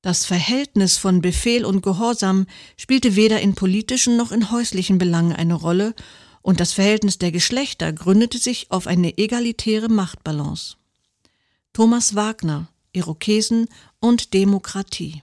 Das 0.00 0.24
Verhältnis 0.24 0.96
von 0.96 1.20
Befehl 1.20 1.66
und 1.66 1.82
Gehorsam 1.82 2.46
spielte 2.78 3.14
weder 3.14 3.38
in 3.38 3.54
politischen 3.54 4.16
noch 4.16 4.32
in 4.32 4.50
häuslichen 4.50 4.96
Belangen 4.96 5.34
eine 5.34 5.52
Rolle, 5.52 5.94
und 6.40 6.58
das 6.58 6.72
Verhältnis 6.72 7.18
der 7.18 7.32
Geschlechter 7.32 7.92
gründete 7.92 8.38
sich 8.38 8.70
auf 8.70 8.86
eine 8.86 9.18
egalitäre 9.18 9.90
Machtbalance. 9.90 10.76
Thomas 11.74 12.14
Wagner, 12.14 12.70
Irokesen 12.92 13.66
und 14.00 14.34
Demokratie. 14.34 15.22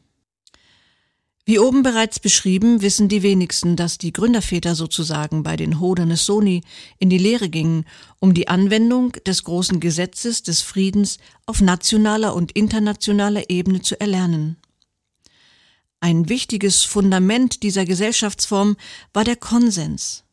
Wie 1.48 1.60
oben 1.60 1.84
bereits 1.84 2.20
beschrieben, 2.20 2.82
wissen 2.82 3.08
die 3.08 3.22
wenigsten, 3.22 3.76
dass 3.76 4.00
die 4.00 4.12
Gründerväter 4.12 4.74
sozusagen 4.74 5.44
bei 5.44 5.56
den 5.56 5.80
Haudenosaunee 5.80 6.62
in 6.98 7.12
die 7.12 7.20
Lehre 7.20 7.50
gingen, 7.50 7.86
um 8.20 8.34
die 8.34 8.48
Anwendung 8.48 9.12
des 9.28 9.44
großen 9.44 9.80
Gesetzes 9.80 10.42
des 10.42 10.62
Friedens 10.62 11.20
auf 11.46 11.62
nationaler 11.62 12.34
und 12.34 12.54
internationaler 12.54 13.48
Ebene 13.52 13.84
zu 13.84 14.00
erlernen. 14.00 14.58
Ein 16.00 16.30
wichtiges 16.30 16.84
Fundament 16.84 17.62
dieser 17.62 17.86
Gesellschaftsform 17.86 18.76
war 19.14 19.24
der 19.24 19.36
Konsens. 19.36 20.25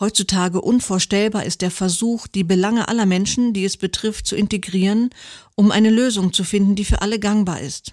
Heutzutage 0.00 0.62
unvorstellbar 0.62 1.44
ist 1.44 1.60
der 1.60 1.70
Versuch, 1.70 2.26
die 2.26 2.42
Belange 2.42 2.88
aller 2.88 3.04
Menschen, 3.04 3.52
die 3.52 3.66
es 3.66 3.76
betrifft, 3.76 4.26
zu 4.26 4.34
integrieren, 4.34 5.10
um 5.56 5.70
eine 5.70 5.90
Lösung 5.90 6.32
zu 6.32 6.42
finden, 6.42 6.74
die 6.74 6.86
für 6.86 7.02
alle 7.02 7.18
gangbar 7.18 7.60
ist. 7.60 7.92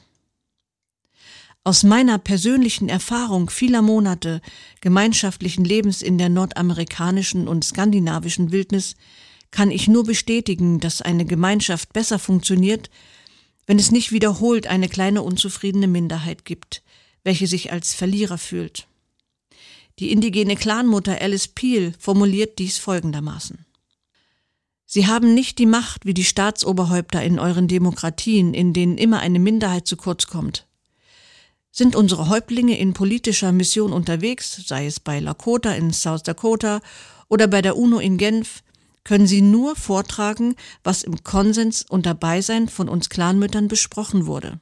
Aus 1.65 1.83
meiner 1.83 2.17
persönlichen 2.17 2.87
Erfahrung 2.87 3.49
vieler 3.49 3.81
Monate 3.81 4.41
gemeinschaftlichen 4.79 5.65
Lebens 5.65 6.01
in 6.01 6.17
der 6.17 6.29
nordamerikanischen 6.29 7.49
und 7.49 7.65
skandinavischen 7.65 8.53
Wildnis 8.53 8.95
kann 9.51 9.69
ich 9.69 9.89
nur 9.89 10.05
bestätigen, 10.05 10.79
dass 10.79 11.01
eine 11.01 11.25
Gemeinschaft 11.25 11.91
besser 11.91 12.19
funktioniert, 12.19 12.89
wenn 13.65 13.79
es 13.79 13.91
nicht 13.91 14.13
wiederholt 14.13 14.67
eine 14.67 14.87
kleine 14.87 15.23
unzufriedene 15.23 15.87
Minderheit 15.87 16.45
gibt, 16.45 16.83
welche 17.25 17.47
sich 17.47 17.73
als 17.73 17.93
Verlierer 17.93 18.37
fühlt. 18.37 18.87
Die 19.99 20.11
indigene 20.11 20.55
Clanmutter 20.55 21.19
Alice 21.21 21.47
Peel 21.47 21.93
formuliert 21.97 22.59
dies 22.59 22.77
folgendermaßen. 22.77 23.65
Sie 24.85 25.07
haben 25.07 25.33
nicht 25.33 25.57
die 25.57 25.65
Macht 25.65 26.05
wie 26.05 26.13
die 26.13 26.23
Staatsoberhäupter 26.23 27.21
in 27.21 27.39
euren 27.39 27.67
Demokratien, 27.67 28.53
in 28.53 28.73
denen 28.73 28.97
immer 28.97 29.19
eine 29.19 29.39
Minderheit 29.39 29.87
zu 29.87 29.97
kurz 29.97 30.27
kommt. 30.27 30.67
Sind 31.71 31.95
unsere 31.95 32.29
Häuptlinge 32.29 32.77
in 32.77 32.93
politischer 32.93 33.51
Mission 33.51 33.91
unterwegs, 33.91 34.63
sei 34.65 34.85
es 34.85 34.99
bei 34.99 35.19
Lakota 35.19 35.73
in 35.73 35.91
South 35.91 36.23
Dakota 36.23 36.79
oder 37.27 37.47
bei 37.47 37.61
der 37.61 37.75
UNO 37.75 37.99
in 37.99 38.17
Genf, 38.17 38.63
können 39.03 39.27
sie 39.27 39.41
nur 39.41 39.75
vortragen, 39.75 40.55
was 40.83 41.03
im 41.03 41.23
Konsens 41.23 41.85
unter 41.87 42.13
Beisein 42.13 42.69
von 42.69 42.87
uns 42.87 43.09
Clanmüttern 43.09 43.67
besprochen 43.67 44.25
wurde. 44.25 44.59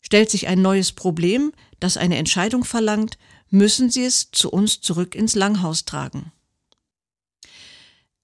Stellt 0.00 0.30
sich 0.30 0.48
ein 0.48 0.62
neues 0.62 0.92
Problem, 0.92 1.52
das 1.80 1.96
eine 1.96 2.16
Entscheidung 2.16 2.64
verlangt, 2.64 3.18
müssen 3.50 3.90
sie 3.90 4.04
es 4.04 4.30
zu 4.30 4.50
uns 4.50 4.80
zurück 4.80 5.14
ins 5.14 5.34
Langhaus 5.34 5.84
tragen. 5.84 6.32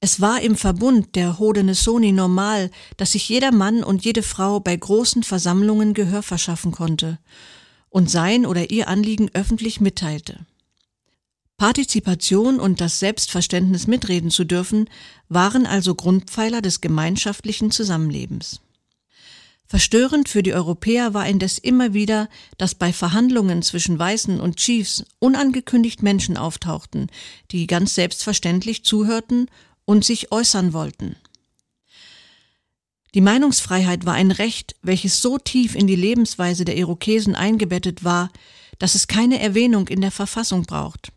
Es 0.01 0.21
war 0.21 0.43
im 0.43 0.55
Verbund 0.55 1.17
der 1.17 1.39
Haudenosaunee 1.39 2.13
normal, 2.13 2.71
dass 2.99 3.13
sich 3.13 3.27
jeder 3.29 3.53
Mann 3.53 3.83
und 3.83 4.05
jede 4.05 4.23
Frau 4.23 4.61
bei 4.61 4.77
großen 4.77 5.23
Versammlungen 5.23 5.95
Gehör 5.95 6.23
verschaffen 6.23 6.73
konnte 6.73 7.19
und 7.89 8.11
sein 8.11 8.45
oder 8.45 8.71
ihr 8.71 8.89
Anliegen 8.89 9.31
öffentlich 9.33 9.81
mitteilte. 9.81 10.45
Partizipation 11.57 12.61
und 12.61 12.81
das 12.81 12.99
Selbstverständnis 12.99 13.87
mitreden 13.87 14.31
zu 14.31 14.45
dürfen, 14.45 14.91
waren 15.29 15.65
also 15.65 15.95
Grundpfeiler 15.95 16.61
des 16.61 16.81
gemeinschaftlichen 16.81 17.71
Zusammenlebens. 17.71 18.61
Verstörend 19.67 20.29
für 20.29 20.43
die 20.43 20.53
Europäer 20.53 21.15
war 21.15 21.27
indes 21.27 21.59
immer 21.59 21.95
wieder, 21.95 22.29
dass 22.59 22.75
bei 22.75 22.93
Verhandlungen 22.93 23.63
zwischen 23.63 23.99
Weißen 23.99 24.41
und 24.41 24.57
Chiefs 24.57 25.05
unangekündigt 25.19 26.03
Menschen 26.03 26.37
auftauchten, 26.37 27.09
die 27.51 27.67
ganz 27.67 27.95
selbstverständlich 27.95 28.85
zuhörten 28.85 29.51
und 29.85 30.05
sich 30.05 30.31
äußern 30.33 30.73
wollten. 30.73 31.17
Die 33.15 33.21
Meinungsfreiheit 33.21 34.07
war 34.07 34.15
ein 34.15 34.33
Recht, 34.33 34.75
welches 34.83 35.23
so 35.23 35.39
tief 35.39 35.75
in 35.77 35.87
die 35.87 35.97
Lebensweise 35.97 36.65
der 36.65 36.77
Irokesen 36.77 37.35
eingebettet 37.35 38.05
war, 38.05 38.31
dass 38.79 38.95
es 38.95 39.07
keine 39.07 39.41
Erwähnung 39.41 39.89
in 39.89 40.01
der 40.01 40.11
Verfassung 40.11 40.65
braucht. 40.65 41.13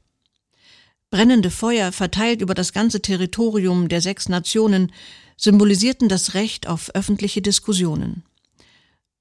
Brennende 1.09 1.49
Feuer 1.49 1.91
verteilt 1.91 2.41
über 2.41 2.53
das 2.53 2.71
ganze 2.71 3.01
Territorium 3.01 3.87
der 3.89 4.01
sechs 4.01 4.29
Nationen 4.29 4.91
symbolisierten 5.37 6.07
das 6.07 6.33
Recht 6.33 6.67
auf 6.67 6.93
öffentliche 6.93 7.41
Diskussionen. 7.41 8.23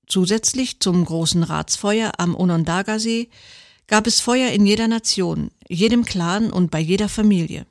Zusätzlich 0.07 0.81
zum 0.81 1.05
großen 1.05 1.43
Ratsfeuer 1.43 2.13
am 2.19 2.35
Onondagasee 2.35 3.29
gab 3.89 4.07
es 4.07 4.21
Feuer 4.21 4.51
in 4.51 4.67
jeder 4.67 4.89
Nation, 4.89 5.51
jedem 5.69 6.05
Clan 6.05 6.53
und 6.53 6.71
bei 6.71 6.81
jeder 6.81 7.09
Familie. 7.09 7.67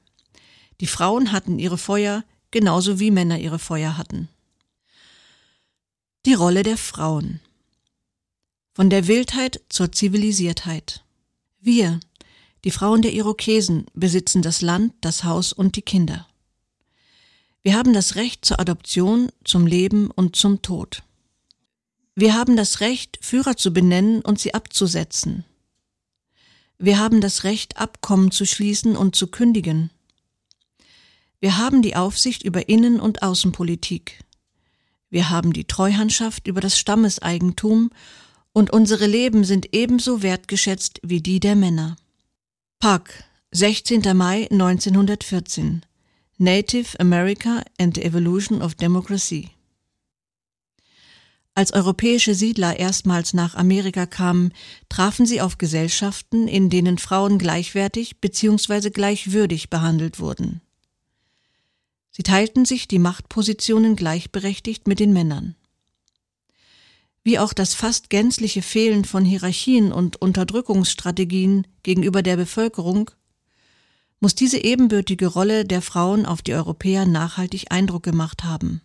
Die 0.81 0.87
Frauen 0.87 1.31
hatten 1.31 1.59
ihre 1.59 1.77
Feuer 1.77 2.23
genauso 2.51 2.99
wie 2.99 3.11
Männer 3.11 3.39
ihre 3.39 3.59
Feuer 3.59 3.97
hatten. 3.97 4.29
Die 6.25 6.33
Rolle 6.33 6.63
der 6.63 6.77
Frauen. 6.77 7.39
Von 8.73 8.89
der 8.89 9.07
Wildheit 9.07 9.61
zur 9.69 9.91
Zivilisiertheit. 9.91 11.03
Wir, 11.61 11.99
die 12.65 12.71
Frauen 12.71 13.01
der 13.01 13.13
Irokesen, 13.13 13.85
besitzen 13.93 14.41
das 14.41 14.61
Land, 14.61 14.93
das 15.01 15.23
Haus 15.23 15.53
und 15.53 15.77
die 15.77 15.81
Kinder. 15.81 16.27
Wir 17.63 17.75
haben 17.75 17.93
das 17.93 18.15
Recht 18.15 18.43
zur 18.43 18.59
Adoption, 18.59 19.29
zum 19.43 19.65
Leben 19.65 20.11
und 20.11 20.35
zum 20.35 20.61
Tod. 20.61 21.03
Wir 22.17 22.33
haben 22.33 22.55
das 22.55 22.79
Recht, 22.79 23.19
Führer 23.21 23.57
zu 23.57 23.73
benennen 23.73 24.21
und 24.21 24.39
sie 24.39 24.53
abzusetzen. 24.53 25.43
Wir 26.77 26.97
haben 26.97 27.19
das 27.19 27.43
Recht, 27.43 27.77
Abkommen 27.77 28.31
zu 28.31 28.45
schließen 28.45 28.95
und 28.95 29.17
zu 29.17 29.27
kündigen. 29.27 29.91
Wir 31.41 31.57
haben 31.57 31.81
die 31.81 31.97
Aufsicht 31.97 32.43
über 32.43 32.69
Innen- 32.69 33.01
und 33.01 33.21
Außenpolitik. 33.21 34.23
Wir 35.09 35.29
haben 35.29 35.51
die 35.51 35.65
Treuhandschaft 35.65 36.47
über 36.47 36.61
das 36.61 36.79
Stammeseigentum 36.79 37.91
und 38.53 38.71
unsere 38.71 39.07
Leben 39.07 39.43
sind 39.43 39.73
ebenso 39.73 40.23
wertgeschätzt 40.23 41.01
wie 41.03 41.21
die 41.21 41.41
der 41.41 41.55
Männer. 41.55 41.97
Park, 42.79 43.25
16. 43.51 44.15
Mai 44.15 44.47
1914 44.49 45.85
Native 46.37 46.97
America 46.99 47.61
and 47.77 47.95
the 47.95 48.03
Evolution 48.03 48.61
of 48.61 48.75
Democracy 48.75 49.54
Als 51.57 51.71
europäische 51.71 52.35
Siedler 52.35 52.77
erstmals 52.77 53.33
nach 53.33 53.55
Amerika 53.55 54.05
kamen, 54.05 54.51
trafen 54.89 55.25
sie 55.25 55.39
auf 55.39 55.57
Gesellschaften, 55.57 56.49
in 56.49 56.69
denen 56.69 56.97
Frauen 56.97 57.39
gleichwertig 57.39 58.19
bzw. 58.19 58.89
gleichwürdig 58.89 59.69
behandelt 59.69 60.19
wurden. 60.19 60.59
Sie 62.11 62.23
teilten 62.23 62.65
sich 62.65 62.89
die 62.89 62.99
Machtpositionen 62.99 63.95
gleichberechtigt 63.95 64.85
mit 64.85 64.99
den 64.99 65.13
Männern. 65.13 65.55
Wie 67.23 67.39
auch 67.39 67.53
das 67.53 67.73
fast 67.73 68.09
gänzliche 68.09 68.61
Fehlen 68.61 69.05
von 69.05 69.23
Hierarchien 69.23 69.93
und 69.93 70.21
Unterdrückungsstrategien 70.21 71.65
gegenüber 71.83 72.21
der 72.21 72.35
Bevölkerung 72.35 73.11
muss 74.19 74.35
diese 74.35 74.57
ebenbürtige 74.57 75.27
Rolle 75.27 75.63
der 75.63 75.81
Frauen 75.81 76.25
auf 76.25 76.41
die 76.41 76.53
Europäer 76.53 77.05
nachhaltig 77.05 77.71
Eindruck 77.71 78.03
gemacht 78.03 78.43
haben. 78.43 78.81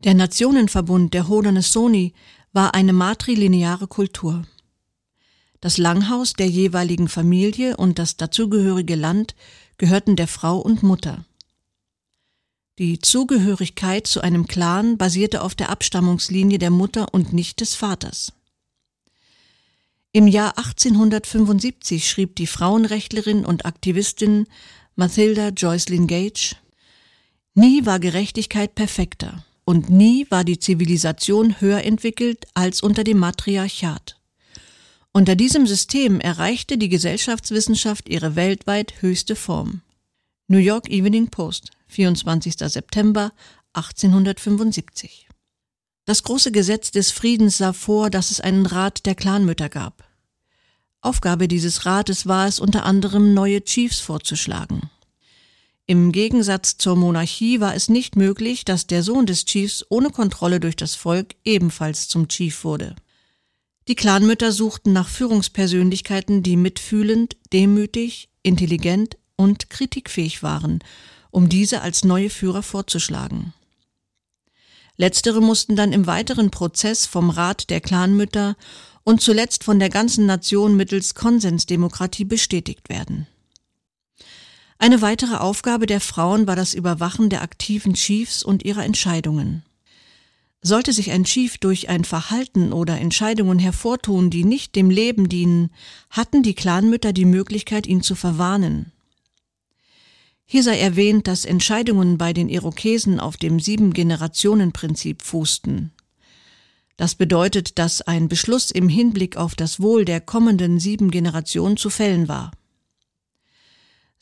Der 0.00 0.12
Nationenverbund 0.12 1.14
der 1.14 1.28
Haudenosaunee 1.28 2.12
war 2.52 2.74
eine 2.74 2.92
matrilineare 2.92 3.86
Kultur. 3.86 4.44
Das 5.60 5.78
Langhaus 5.78 6.34
der 6.34 6.48
jeweiligen 6.48 7.08
Familie 7.08 7.78
und 7.78 7.98
das 7.98 8.18
dazugehörige 8.18 8.94
Land 8.94 9.34
gehörten 9.78 10.14
der 10.14 10.28
Frau 10.28 10.58
und 10.58 10.82
Mutter. 10.82 11.24
Die 12.78 12.98
Zugehörigkeit 12.98 14.06
zu 14.06 14.20
einem 14.20 14.46
Clan 14.46 14.98
basierte 14.98 15.40
auf 15.42 15.54
der 15.54 15.70
Abstammungslinie 15.70 16.58
der 16.58 16.70
Mutter 16.70 17.14
und 17.14 17.32
nicht 17.32 17.60
des 17.60 17.74
Vaters. 17.74 18.34
Im 20.12 20.28
Jahr 20.28 20.58
1875 20.58 22.08
schrieb 22.08 22.36
die 22.36 22.46
Frauenrechtlerin 22.46 23.46
und 23.46 23.64
Aktivistin 23.64 24.46
Mathilda 24.94 25.48
Joycelyn 25.48 26.06
Gage 26.06 26.56
Nie 27.54 27.86
war 27.86 27.98
Gerechtigkeit 27.98 28.74
perfekter 28.74 29.45
und 29.66 29.90
nie 29.90 30.26
war 30.30 30.44
die 30.44 30.58
Zivilisation 30.58 31.60
höher 31.60 31.82
entwickelt 31.82 32.46
als 32.54 32.82
unter 32.82 33.04
dem 33.04 33.18
Matriarchat. 33.18 34.16
Unter 35.12 35.34
diesem 35.34 35.66
System 35.66 36.20
erreichte 36.20 36.78
die 36.78 36.88
Gesellschaftswissenschaft 36.88 38.08
ihre 38.08 38.36
weltweit 38.36 39.02
höchste 39.02 39.34
Form. 39.34 39.82
New 40.46 40.58
York 40.58 40.88
Evening 40.88 41.28
Post, 41.28 41.72
24. 41.88 42.54
September 42.58 43.32
1875. 43.72 45.26
Das 46.04 46.22
große 46.22 46.52
Gesetz 46.52 46.92
des 46.92 47.10
Friedens 47.10 47.58
sah 47.58 47.72
vor, 47.72 48.08
dass 48.08 48.30
es 48.30 48.40
einen 48.40 48.66
Rat 48.66 49.04
der 49.04 49.16
Clanmütter 49.16 49.68
gab. 49.68 50.04
Aufgabe 51.00 51.48
dieses 51.48 51.84
Rates 51.86 52.26
war 52.26 52.46
es 52.46 52.60
unter 52.60 52.84
anderem, 52.84 53.34
neue 53.34 53.64
Chiefs 53.64 53.98
vorzuschlagen. 53.98 54.90
Im 55.88 56.10
Gegensatz 56.10 56.78
zur 56.78 56.96
Monarchie 56.96 57.60
war 57.60 57.76
es 57.76 57.88
nicht 57.88 58.16
möglich, 58.16 58.64
dass 58.64 58.88
der 58.88 59.04
Sohn 59.04 59.24
des 59.24 59.44
Chiefs 59.44 59.86
ohne 59.88 60.10
Kontrolle 60.10 60.58
durch 60.58 60.74
das 60.74 60.96
Volk 60.96 61.36
ebenfalls 61.44 62.08
zum 62.08 62.26
Chief 62.26 62.64
wurde. 62.64 62.96
Die 63.86 63.94
Clanmütter 63.94 64.50
suchten 64.50 64.92
nach 64.92 65.08
Führungspersönlichkeiten, 65.08 66.42
die 66.42 66.56
mitfühlend, 66.56 67.36
demütig, 67.52 68.28
intelligent 68.42 69.16
und 69.36 69.70
kritikfähig 69.70 70.42
waren, 70.42 70.80
um 71.30 71.48
diese 71.48 71.82
als 71.82 72.02
neue 72.02 72.30
Führer 72.30 72.64
vorzuschlagen. 72.64 73.52
Letztere 74.96 75.40
mussten 75.40 75.76
dann 75.76 75.92
im 75.92 76.08
weiteren 76.08 76.50
Prozess 76.50 77.06
vom 77.06 77.30
Rat 77.30 77.70
der 77.70 77.80
Clanmütter 77.80 78.56
und 79.04 79.20
zuletzt 79.20 79.62
von 79.62 79.78
der 79.78 79.90
ganzen 79.90 80.26
Nation 80.26 80.76
mittels 80.76 81.14
Konsensdemokratie 81.14 82.24
bestätigt 82.24 82.88
werden. 82.88 83.28
Eine 84.78 85.00
weitere 85.00 85.36
Aufgabe 85.36 85.86
der 85.86 86.00
Frauen 86.00 86.46
war 86.46 86.56
das 86.56 86.74
Überwachen 86.74 87.30
der 87.30 87.42
aktiven 87.42 87.94
Chiefs 87.94 88.42
und 88.42 88.64
ihrer 88.64 88.84
Entscheidungen. 88.84 89.62
Sollte 90.60 90.92
sich 90.92 91.10
ein 91.12 91.24
Chief 91.24 91.58
durch 91.58 91.88
ein 91.88 92.04
Verhalten 92.04 92.72
oder 92.72 92.98
Entscheidungen 92.98 93.58
hervortun, 93.58 94.30
die 94.30 94.44
nicht 94.44 94.74
dem 94.74 94.90
Leben 94.90 95.28
dienen, 95.28 95.70
hatten 96.10 96.42
die 96.42 96.54
Clanmütter 96.54 97.12
die 97.12 97.24
Möglichkeit, 97.24 97.86
ihn 97.86 98.02
zu 98.02 98.14
verwarnen. 98.14 98.92
Hier 100.44 100.62
sei 100.62 100.78
erwähnt, 100.78 101.26
dass 101.26 101.44
Entscheidungen 101.44 102.18
bei 102.18 102.32
den 102.32 102.48
Irokesen 102.48 103.18
auf 103.18 103.36
dem 103.36 103.58
Sieben-Generationen-Prinzip 103.58 105.22
fußten. 105.22 105.92
Das 106.96 107.14
bedeutet, 107.14 107.78
dass 107.78 108.00
ein 108.02 108.28
Beschluss 108.28 108.70
im 108.70 108.88
Hinblick 108.88 109.36
auf 109.36 109.54
das 109.54 109.80
Wohl 109.80 110.04
der 110.04 110.20
kommenden 110.20 110.80
sieben 110.80 111.10
Generationen 111.10 111.76
zu 111.76 111.90
fällen 111.90 112.28
war. 112.28 112.52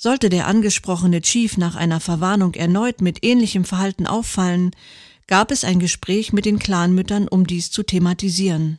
Sollte 0.05 0.29
der 0.29 0.49
angesprochene 0.49 1.23
Chief 1.23 1.57
nach 1.57 1.77
einer 1.77 1.99
Verwarnung 1.99 2.53
erneut 2.53 3.01
mit 3.01 3.25
ähnlichem 3.25 3.65
Verhalten 3.65 4.07
auffallen, 4.07 4.73
gab 5.27 5.51
es 5.51 5.65
ein 5.65 5.79
Gespräch 5.79 6.35
mit 6.35 6.45
den 6.45 6.59
Clanmüttern, 6.59 7.27
um 7.27 7.47
dies 7.47 7.71
zu 7.71 7.83
thematisieren. 7.83 8.77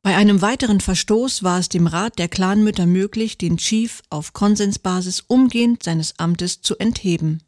Bei 0.00 0.14
einem 0.14 0.40
weiteren 0.40 0.80
Verstoß 0.80 1.42
war 1.42 1.58
es 1.58 1.68
dem 1.68 1.88
Rat 1.88 2.20
der 2.20 2.28
Clanmütter 2.28 2.86
möglich, 2.86 3.36
den 3.36 3.56
Chief 3.56 4.00
auf 4.10 4.32
Konsensbasis 4.32 5.24
umgehend 5.26 5.82
seines 5.82 6.20
Amtes 6.20 6.62
zu 6.62 6.76
entheben. 6.76 7.42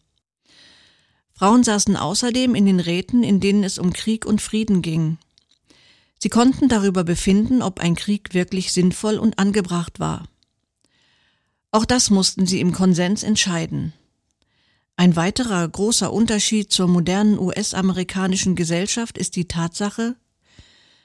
Frauen 1.33 1.63
saßen 1.63 1.95
außerdem 1.95 2.57
in 2.57 2.67
den 2.67 2.81
Räten, 2.81 3.23
in 3.23 3.39
denen 3.39 3.63
es 3.63 3.79
um 3.79 3.93
Krieg 3.93 4.27
und 4.27 4.43
Frieden 4.43 4.83
ging. 4.83 5.19
Sie 6.19 6.29
konnten 6.29 6.69
darüber 6.69 7.05
befinden, 7.05 7.63
ob 7.63 7.79
ein 7.79 7.95
Krieg 7.95 8.35
wirklich 8.35 8.73
sinnvoll 8.73 9.17
und 9.17 9.39
angebracht 9.39 10.01
war. 10.01 10.25
Auch 11.73 11.85
das 11.85 12.11
mussten 12.11 12.47
sie 12.47 12.61
im 12.61 12.73
Konsens 12.73 13.23
entscheiden. 13.23 13.93
Ein 14.97 15.17
weiterer 15.17 15.67
großer 15.67 16.13
Unterschied 16.13 16.73
zur 16.73 16.89
modernen 16.89 17.39
US-amerikanischen 17.39 18.57
Gesellschaft 18.57 19.17
ist 19.17 19.37
die 19.37 19.47
Tatsache, 19.47 20.17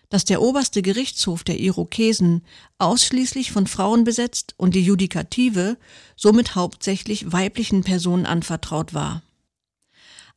dass 0.10 0.26
der 0.26 0.42
oberste 0.42 0.82
Gerichtshof 0.82 1.44
der 1.44 1.60
Irokesen 1.60 2.44
ausschließlich 2.78 3.52
von 3.52 3.68
Frauen 3.68 4.04
besetzt 4.04 4.54
und 4.58 4.76
die 4.76 4.84
Judikative 4.84 5.78
somit 6.16 6.56
hauptsächlich 6.56 7.32
weiblichen 7.32 7.84
Personen 7.84 8.26
anvertraut 8.26 8.94
war. 8.94 9.22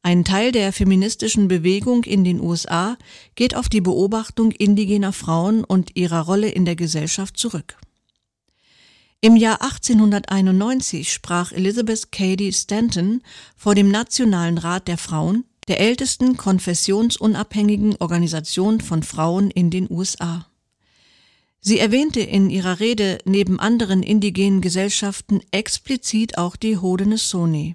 Ein 0.03 0.25
Teil 0.25 0.53
der 0.53 0.73
feministischen 0.73 1.49
Bewegung 1.49 2.05
in 2.05 2.23
den 2.23 2.41
USA 2.41 2.97
geht 3.35 3.57
auf 3.57 3.69
die 3.69 3.81
Beobachtung 3.81 4.53
indigener 4.53 5.13
Frauen 5.13 5.65
und 5.65 5.97
ihrer 5.97 6.21
Rolle 6.21 6.49
in 6.49 6.65
der 6.65 6.77
Gesellschaft 6.77 7.37
zurück. 7.37 7.77
Im 9.21 9.35
Jahr 9.35 9.63
1891 9.63 11.13
sprach 11.13 11.51
Elizabeth 11.51 12.13
Cady 12.13 12.53
Stanton 12.53 13.21
vor 13.57 13.75
dem 13.75 13.91
Nationalen 13.91 14.59
Rat 14.59 14.87
der 14.87 14.97
Frauen, 14.97 15.45
der 15.67 15.81
ältesten 15.81 16.37
konfessionsunabhängigen 16.37 17.97
Organisation 17.97 18.81
von 18.81 19.03
Frauen 19.03 19.51
in 19.51 19.71
den 19.71 19.91
USA. 19.91 20.47
Sie 21.61 21.81
erwähnte 21.81 22.21
in 22.21 22.49
ihrer 22.49 22.79
Rede 22.79 23.19
neben 23.25 23.59
anderen 23.59 24.05
indigenen 24.05 24.61
Gesellschaften 24.61 25.41
explizit 25.51 26.39
auch 26.39 26.55
die 26.55 26.77
Haudenosaunee. 26.77 27.75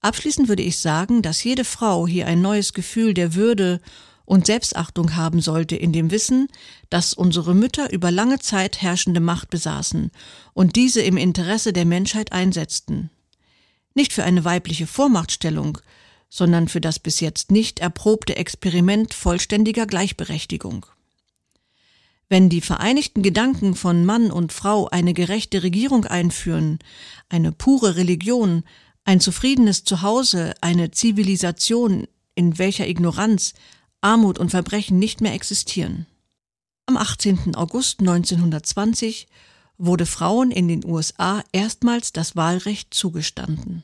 Abschließend 0.00 0.48
würde 0.48 0.62
ich 0.62 0.78
sagen, 0.78 1.20
dass 1.20 1.44
jede 1.44 1.64
Frau 1.64 2.06
hier 2.06 2.26
ein 2.26 2.40
neues 2.40 2.72
Gefühl 2.72 3.12
der 3.12 3.34
Würde 3.34 3.82
und 4.30 4.46
Selbstachtung 4.46 5.16
haben 5.16 5.40
sollte 5.40 5.74
in 5.74 5.92
dem 5.92 6.12
Wissen, 6.12 6.46
dass 6.88 7.14
unsere 7.14 7.52
Mütter 7.52 7.92
über 7.92 8.12
lange 8.12 8.38
Zeit 8.38 8.80
herrschende 8.80 9.18
Macht 9.18 9.50
besaßen 9.50 10.12
und 10.54 10.76
diese 10.76 11.02
im 11.02 11.16
Interesse 11.16 11.72
der 11.72 11.84
Menschheit 11.84 12.30
einsetzten. 12.30 13.10
Nicht 13.92 14.12
für 14.12 14.22
eine 14.22 14.44
weibliche 14.44 14.86
Vormachtstellung, 14.86 15.78
sondern 16.28 16.68
für 16.68 16.80
das 16.80 17.00
bis 17.00 17.18
jetzt 17.18 17.50
nicht 17.50 17.80
erprobte 17.80 18.36
Experiment 18.36 19.14
vollständiger 19.14 19.84
Gleichberechtigung. 19.84 20.86
Wenn 22.28 22.48
die 22.48 22.60
vereinigten 22.60 23.24
Gedanken 23.24 23.74
von 23.74 24.04
Mann 24.04 24.30
und 24.30 24.52
Frau 24.52 24.86
eine 24.86 25.12
gerechte 25.12 25.64
Regierung 25.64 26.04
einführen, 26.04 26.78
eine 27.30 27.50
pure 27.50 27.96
Religion, 27.96 28.62
ein 29.04 29.18
zufriedenes 29.18 29.82
Zuhause, 29.82 30.54
eine 30.60 30.92
Zivilisation, 30.92 32.06
in 32.36 32.58
welcher 32.58 32.86
Ignoranz, 32.86 33.54
Armut 34.00 34.38
und 34.38 34.50
Verbrechen 34.50 34.98
nicht 34.98 35.20
mehr 35.20 35.34
existieren. 35.34 36.06
Am 36.86 36.96
18. 36.96 37.54
August 37.54 38.00
1920 38.00 39.26
wurde 39.78 40.06
Frauen 40.06 40.50
in 40.50 40.68
den 40.68 40.84
USA 40.84 41.42
erstmals 41.52 42.12
das 42.12 42.36
Wahlrecht 42.36 42.92
zugestanden. 42.94 43.82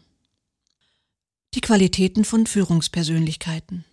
Die 1.54 1.60
Qualitäten 1.60 2.24
von 2.24 2.46
Führungspersönlichkeiten. 2.46 3.84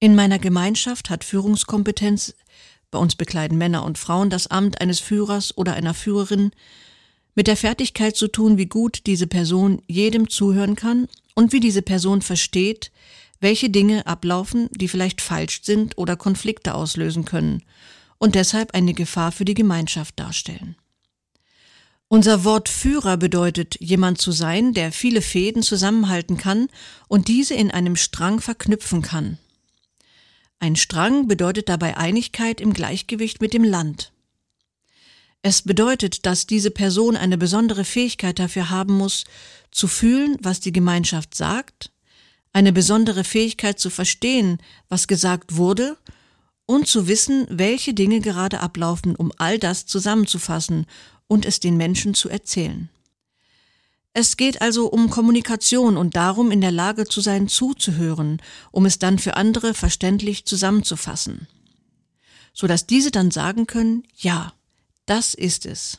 In 0.00 0.14
meiner 0.14 0.38
Gemeinschaft 0.38 1.10
hat 1.10 1.24
Führungskompetenz, 1.24 2.34
bei 2.90 2.98
uns 2.98 3.14
bekleiden 3.14 3.58
Männer 3.58 3.84
und 3.84 3.98
Frauen 3.98 4.30
das 4.30 4.46
Amt 4.46 4.80
eines 4.80 5.00
Führers 5.00 5.56
oder 5.56 5.74
einer 5.74 5.94
Führerin, 5.94 6.52
mit 7.34 7.46
der 7.46 7.56
Fertigkeit 7.56 8.16
zu 8.16 8.28
tun, 8.28 8.58
wie 8.58 8.66
gut 8.66 9.06
diese 9.06 9.26
Person 9.26 9.82
jedem 9.86 10.28
zuhören 10.28 10.76
kann 10.76 11.08
und 11.34 11.52
wie 11.52 11.60
diese 11.60 11.82
Person 11.82 12.20
versteht, 12.20 12.90
welche 13.42 13.68
Dinge 13.68 14.06
ablaufen, 14.06 14.68
die 14.72 14.88
vielleicht 14.88 15.20
falsch 15.20 15.60
sind 15.62 15.98
oder 15.98 16.16
Konflikte 16.16 16.74
auslösen 16.74 17.24
können 17.24 17.62
und 18.18 18.36
deshalb 18.36 18.74
eine 18.74 18.94
Gefahr 18.94 19.32
für 19.32 19.44
die 19.44 19.54
Gemeinschaft 19.54 20.18
darstellen. 20.18 20.76
Unser 22.08 22.44
Wort 22.44 22.68
Führer 22.68 23.16
bedeutet, 23.16 23.76
jemand 23.80 24.20
zu 24.20 24.32
sein, 24.32 24.74
der 24.74 24.92
viele 24.92 25.22
Fäden 25.22 25.62
zusammenhalten 25.62 26.36
kann 26.36 26.68
und 27.08 27.26
diese 27.26 27.54
in 27.54 27.70
einem 27.70 27.96
Strang 27.96 28.40
verknüpfen 28.40 29.02
kann. 29.02 29.38
Ein 30.58 30.76
Strang 30.76 31.26
bedeutet 31.26 31.68
dabei 31.68 31.96
Einigkeit 31.96 32.60
im 32.60 32.74
Gleichgewicht 32.74 33.40
mit 33.40 33.54
dem 33.54 33.64
Land. 33.64 34.12
Es 35.40 35.62
bedeutet, 35.62 36.24
dass 36.24 36.46
diese 36.46 36.70
Person 36.70 37.16
eine 37.16 37.36
besondere 37.36 37.84
Fähigkeit 37.84 38.38
dafür 38.38 38.70
haben 38.70 38.96
muss, 38.96 39.24
zu 39.72 39.88
fühlen, 39.88 40.36
was 40.40 40.60
die 40.60 40.70
Gemeinschaft 40.70 41.34
sagt, 41.34 41.90
eine 42.52 42.72
besondere 42.72 43.24
Fähigkeit 43.24 43.78
zu 43.78 43.90
verstehen, 43.90 44.58
was 44.88 45.08
gesagt 45.08 45.56
wurde, 45.56 45.96
und 46.66 46.86
zu 46.86 47.08
wissen, 47.08 47.46
welche 47.50 47.92
Dinge 47.92 48.20
gerade 48.20 48.60
ablaufen, 48.60 49.16
um 49.16 49.32
all 49.36 49.58
das 49.58 49.86
zusammenzufassen 49.86 50.86
und 51.26 51.44
es 51.44 51.60
den 51.60 51.76
Menschen 51.76 52.14
zu 52.14 52.28
erzählen. 52.28 52.88
Es 54.14 54.36
geht 54.36 54.60
also 54.60 54.88
um 54.88 55.08
Kommunikation 55.08 55.96
und 55.96 56.16
darum, 56.16 56.50
in 56.50 56.60
der 56.60 56.70
Lage 56.70 57.06
zu 57.06 57.20
sein, 57.20 57.48
zuzuhören, 57.48 58.42
um 58.70 58.84
es 58.84 58.98
dann 58.98 59.18
für 59.18 59.36
andere 59.36 59.72
verständlich 59.72 60.44
zusammenzufassen, 60.44 61.48
so 62.52 62.66
dass 62.66 62.86
diese 62.86 63.10
dann 63.10 63.30
sagen 63.30 63.66
können, 63.66 64.04
ja, 64.16 64.52
das 65.06 65.34
ist 65.34 65.64
es. 65.64 65.98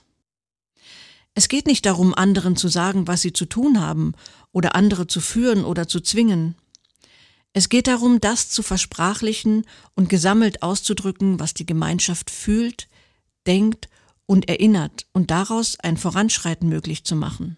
Es 1.33 1.49
geht 1.49 1.65
nicht 1.65 1.87
darum, 1.87 2.13
anderen 2.13 2.55
zu 2.55 2.67
sagen, 2.67 3.07
was 3.07 3.23
sie 3.23 3.33
zu 3.33 3.45
tun 3.45 3.81
haben, 3.81 4.13
oder 4.53 4.75
andere 4.75 5.07
zu 5.07 5.19
führen 5.19 5.65
oder 5.65 5.89
zu 5.89 5.99
zwingen. 5.99 6.55
Es 7.51 7.67
geht 7.67 7.87
darum, 7.87 8.21
das 8.21 8.49
zu 8.49 8.63
versprachlichen 8.63 9.65
und 9.95 10.07
gesammelt 10.07 10.63
auszudrücken, 10.63 11.39
was 11.39 11.53
die 11.53 11.65
Gemeinschaft 11.65 12.31
fühlt, 12.31 12.87
denkt 13.45 13.89
und 14.25 14.47
erinnert 14.47 15.05
und 15.11 15.29
daraus 15.29 15.77
ein 15.79 15.97
Voranschreiten 15.97 16.69
möglich 16.69 17.03
zu 17.03 17.15
machen. 17.15 17.57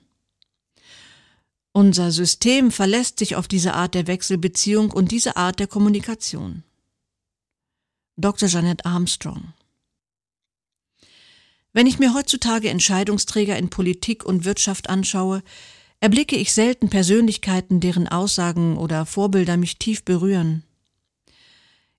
Unser 1.72 2.12
System 2.12 2.72
verlässt 2.72 3.20
sich 3.20 3.36
auf 3.36 3.48
diese 3.48 3.74
Art 3.74 3.94
der 3.94 4.08
Wechselbeziehung 4.08 4.92
und 4.92 5.12
diese 5.12 5.36
Art 5.36 5.60
der 5.60 5.68
Kommunikation. 5.68 6.64
Dr. 8.18 8.48
Janet 8.48 8.86
Armstrong 8.86 9.54
Wenn 11.74 11.86
ich 11.86 12.00
mir 12.00 12.14
heutzutage 12.14 12.70
Entscheidungsträger 12.70 13.58
in 13.58 13.70
Politik 13.70 14.26
und 14.26 14.46
Wirtschaft 14.46 14.90
anschaue, 14.90 15.44
erblicke 16.06 16.36
ich 16.36 16.54
selten 16.54 16.92
Persönlichkeiten, 16.92 17.80
deren 17.80 18.08
Aussagen 18.08 18.78
oder 18.78 19.08
Vorbilder 19.08 19.58
mich 19.58 19.80
tief 19.80 20.06
berühren. 20.06 20.62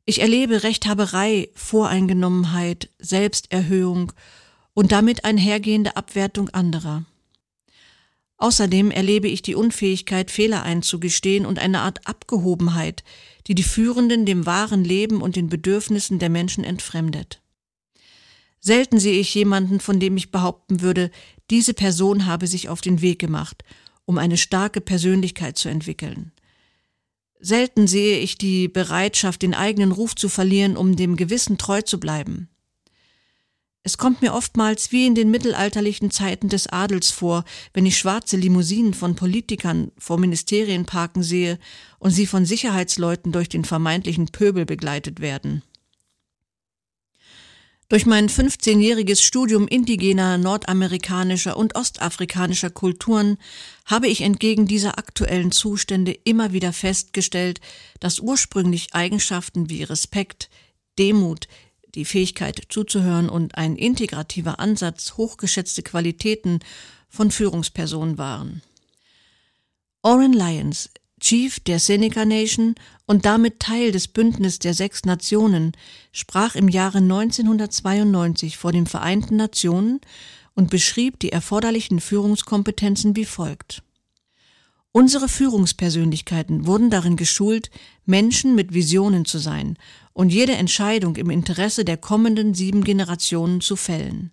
Ich 0.04 0.20
erlebe 0.20 0.62
Rechthaberei, 0.62 1.48
Voreingenommenheit, 1.54 2.88
Selbsterhöhung 3.00 4.12
und 4.74 4.92
damit 4.92 5.24
einhergehende 5.24 5.96
Abwertung 5.96 6.50
anderer. 6.50 7.04
Außerdem 8.36 8.92
erlebe 8.92 9.26
ich 9.26 9.42
die 9.42 9.56
Unfähigkeit, 9.56 10.30
Fehler 10.30 10.62
einzugestehen 10.62 11.44
und 11.44 11.58
eine 11.58 11.80
Art 11.80 12.06
Abgehobenheit, 12.06 13.02
die 13.48 13.56
die 13.56 13.64
Führenden 13.64 14.24
dem 14.24 14.46
wahren 14.46 14.84
Leben 14.84 15.20
und 15.20 15.34
den 15.34 15.48
Bedürfnissen 15.48 16.20
der 16.20 16.30
Menschen 16.30 16.62
entfremdet. 16.62 17.40
Selten 18.60 19.00
sehe 19.00 19.18
ich 19.18 19.34
jemanden, 19.34 19.80
von 19.80 19.98
dem 19.98 20.16
ich 20.16 20.30
behaupten 20.30 20.80
würde, 20.80 21.10
diese 21.50 21.74
Person 21.74 22.26
habe 22.26 22.46
sich 22.46 22.68
auf 22.68 22.80
den 22.80 23.00
Weg 23.00 23.18
gemacht, 23.18 23.64
um 24.06 24.16
eine 24.16 24.38
starke 24.38 24.80
Persönlichkeit 24.80 25.58
zu 25.58 25.68
entwickeln. 25.68 26.32
Selten 27.38 27.86
sehe 27.86 28.18
ich 28.18 28.38
die 28.38 28.68
Bereitschaft, 28.68 29.42
den 29.42 29.54
eigenen 29.54 29.92
Ruf 29.92 30.14
zu 30.14 30.28
verlieren, 30.28 30.76
um 30.76 30.96
dem 30.96 31.16
Gewissen 31.16 31.58
treu 31.58 31.82
zu 31.82 32.00
bleiben. 32.00 32.48
Es 33.82 33.98
kommt 33.98 34.20
mir 34.20 34.34
oftmals 34.34 34.90
wie 34.90 35.06
in 35.06 35.14
den 35.14 35.30
mittelalterlichen 35.30 36.10
Zeiten 36.10 36.48
des 36.48 36.66
Adels 36.66 37.12
vor, 37.12 37.44
wenn 37.72 37.86
ich 37.86 37.98
schwarze 37.98 38.36
Limousinen 38.36 38.94
von 38.94 39.14
Politikern 39.14 39.92
vor 39.96 40.18
Ministerien 40.18 40.86
parken 40.86 41.22
sehe 41.22 41.60
und 42.00 42.10
sie 42.10 42.26
von 42.26 42.44
Sicherheitsleuten 42.44 43.30
durch 43.30 43.48
den 43.48 43.64
vermeintlichen 43.64 44.26
Pöbel 44.26 44.66
begleitet 44.66 45.20
werden. 45.20 45.62
Durch 47.88 48.04
mein 48.04 48.28
15-jähriges 48.28 49.22
Studium 49.22 49.68
indigener, 49.68 50.38
nordamerikanischer 50.38 51.56
und 51.56 51.76
ostafrikanischer 51.76 52.70
Kulturen 52.70 53.38
habe 53.84 54.08
ich 54.08 54.22
entgegen 54.22 54.66
dieser 54.66 54.98
aktuellen 54.98 55.52
Zustände 55.52 56.10
immer 56.24 56.52
wieder 56.52 56.72
festgestellt, 56.72 57.60
dass 58.00 58.18
ursprünglich 58.18 58.92
Eigenschaften 58.92 59.70
wie 59.70 59.84
Respekt, 59.84 60.50
Demut, 60.98 61.46
die 61.94 62.04
Fähigkeit 62.04 62.60
zuzuhören 62.70 63.28
und 63.28 63.56
ein 63.56 63.76
integrativer 63.76 64.58
Ansatz 64.58 65.12
hochgeschätzte 65.16 65.84
Qualitäten 65.84 66.58
von 67.08 67.30
Führungspersonen 67.30 68.18
waren. 68.18 68.62
Oren 70.02 70.32
Lyons, 70.32 70.90
Chief 71.18 71.60
der 71.60 71.78
Seneca 71.78 72.24
Nation 72.26 72.74
und 73.06 73.24
damit 73.24 73.58
Teil 73.58 73.90
des 73.90 74.06
Bündnisses 74.06 74.58
der 74.58 74.74
sechs 74.74 75.04
Nationen, 75.04 75.72
sprach 76.12 76.54
im 76.54 76.68
Jahre 76.68 76.98
1992 76.98 78.58
vor 78.58 78.72
den 78.72 78.86
Vereinten 78.86 79.36
Nationen 79.36 80.00
und 80.54 80.70
beschrieb 80.70 81.18
die 81.20 81.32
erforderlichen 81.32 82.00
Führungskompetenzen 82.00 83.16
wie 83.16 83.24
folgt. 83.24 83.82
Unsere 84.92 85.28
Führungspersönlichkeiten 85.28 86.66
wurden 86.66 86.90
darin 86.90 87.16
geschult, 87.16 87.70
Menschen 88.06 88.54
mit 88.54 88.72
Visionen 88.72 89.24
zu 89.24 89.38
sein 89.38 89.78
und 90.14 90.32
jede 90.32 90.54
Entscheidung 90.54 91.16
im 91.16 91.28
Interesse 91.28 91.84
der 91.84 91.98
kommenden 91.98 92.54
sieben 92.54 92.82
Generationen 92.82 93.60
zu 93.60 93.76
fällen. 93.76 94.32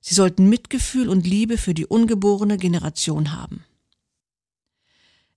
Sie 0.00 0.14
sollten 0.14 0.48
Mitgefühl 0.48 1.08
und 1.08 1.26
Liebe 1.26 1.56
für 1.56 1.72
die 1.72 1.86
ungeborene 1.86 2.58
Generation 2.58 3.32
haben. 3.32 3.64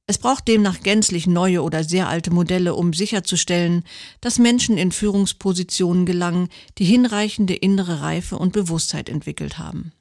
Es 0.10 0.18
braucht 0.18 0.48
demnach 0.48 0.82
gänzlich 0.82 1.28
neue 1.28 1.62
oder 1.62 1.84
sehr 1.84 2.10
alte 2.10 2.32
Modelle, 2.32 2.74
um 2.74 2.94
sicherzustellen, 2.94 3.84
dass 4.22 4.40
Menschen 4.40 4.76
in 4.76 4.92
Führungspositionen 4.92 6.08
gelangen, 6.08 6.50
die 6.80 6.86
hinreichende 6.86 7.54
innere 7.54 8.02
Reife 8.02 8.36
und 8.40 8.52
Bewusstheit 8.52 9.08
entwickelt 9.08 9.60
haben. 9.60 9.92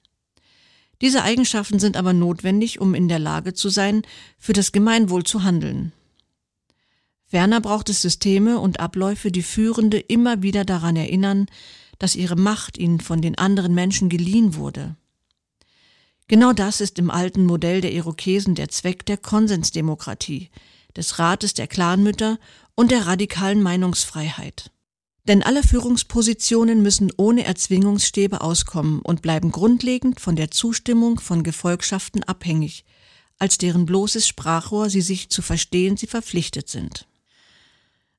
Diese 1.02 1.24
Eigenschaften 1.24 1.78
sind 1.78 1.98
aber 1.98 2.14
notwendig, 2.14 2.80
um 2.80 2.94
in 2.94 3.08
der 3.08 3.18
Lage 3.18 3.52
zu 3.52 3.68
sein, 3.68 4.00
für 4.38 4.54
das 4.54 4.72
Gemeinwohl 4.72 5.24
zu 5.24 5.42
handeln. 5.42 5.92
Ferner 7.26 7.60
braucht 7.60 7.90
es 7.90 8.00
Systeme 8.00 8.60
und 8.60 8.80
Abläufe, 8.80 9.30
die 9.30 9.42
Führende 9.42 9.98
immer 9.98 10.40
wieder 10.40 10.64
daran 10.64 10.96
erinnern, 10.96 11.48
dass 11.98 12.16
ihre 12.16 12.36
Macht 12.36 12.78
ihnen 12.78 13.00
von 13.00 13.20
den 13.20 13.36
anderen 13.36 13.74
Menschen 13.74 14.08
geliehen 14.08 14.54
wurde. 14.54 14.96
Genau 16.28 16.52
das 16.52 16.82
ist 16.82 16.98
im 16.98 17.10
alten 17.10 17.46
Modell 17.46 17.80
der 17.80 17.92
Irokesen 17.92 18.54
der 18.54 18.68
Zweck 18.68 19.06
der 19.06 19.16
Konsensdemokratie, 19.16 20.50
des 20.94 21.18
Rates 21.18 21.54
der 21.54 21.66
Clanmütter 21.66 22.38
und 22.74 22.90
der 22.90 23.06
radikalen 23.06 23.62
Meinungsfreiheit. 23.62 24.70
Denn 25.24 25.42
alle 25.42 25.62
Führungspositionen 25.62 26.82
müssen 26.82 27.10
ohne 27.16 27.44
Erzwingungsstäbe 27.44 28.42
auskommen 28.42 29.00
und 29.00 29.22
bleiben 29.22 29.50
grundlegend 29.50 30.20
von 30.20 30.36
der 30.36 30.50
Zustimmung 30.50 31.18
von 31.18 31.42
Gefolgschaften 31.42 32.22
abhängig, 32.24 32.84
als 33.38 33.56
deren 33.56 33.86
bloßes 33.86 34.28
Sprachrohr 34.28 34.90
sie 34.90 35.00
sich 35.00 35.30
zu 35.30 35.40
verstehen 35.40 35.96
sie 35.96 36.06
verpflichtet 36.06 36.68
sind. 36.68 37.06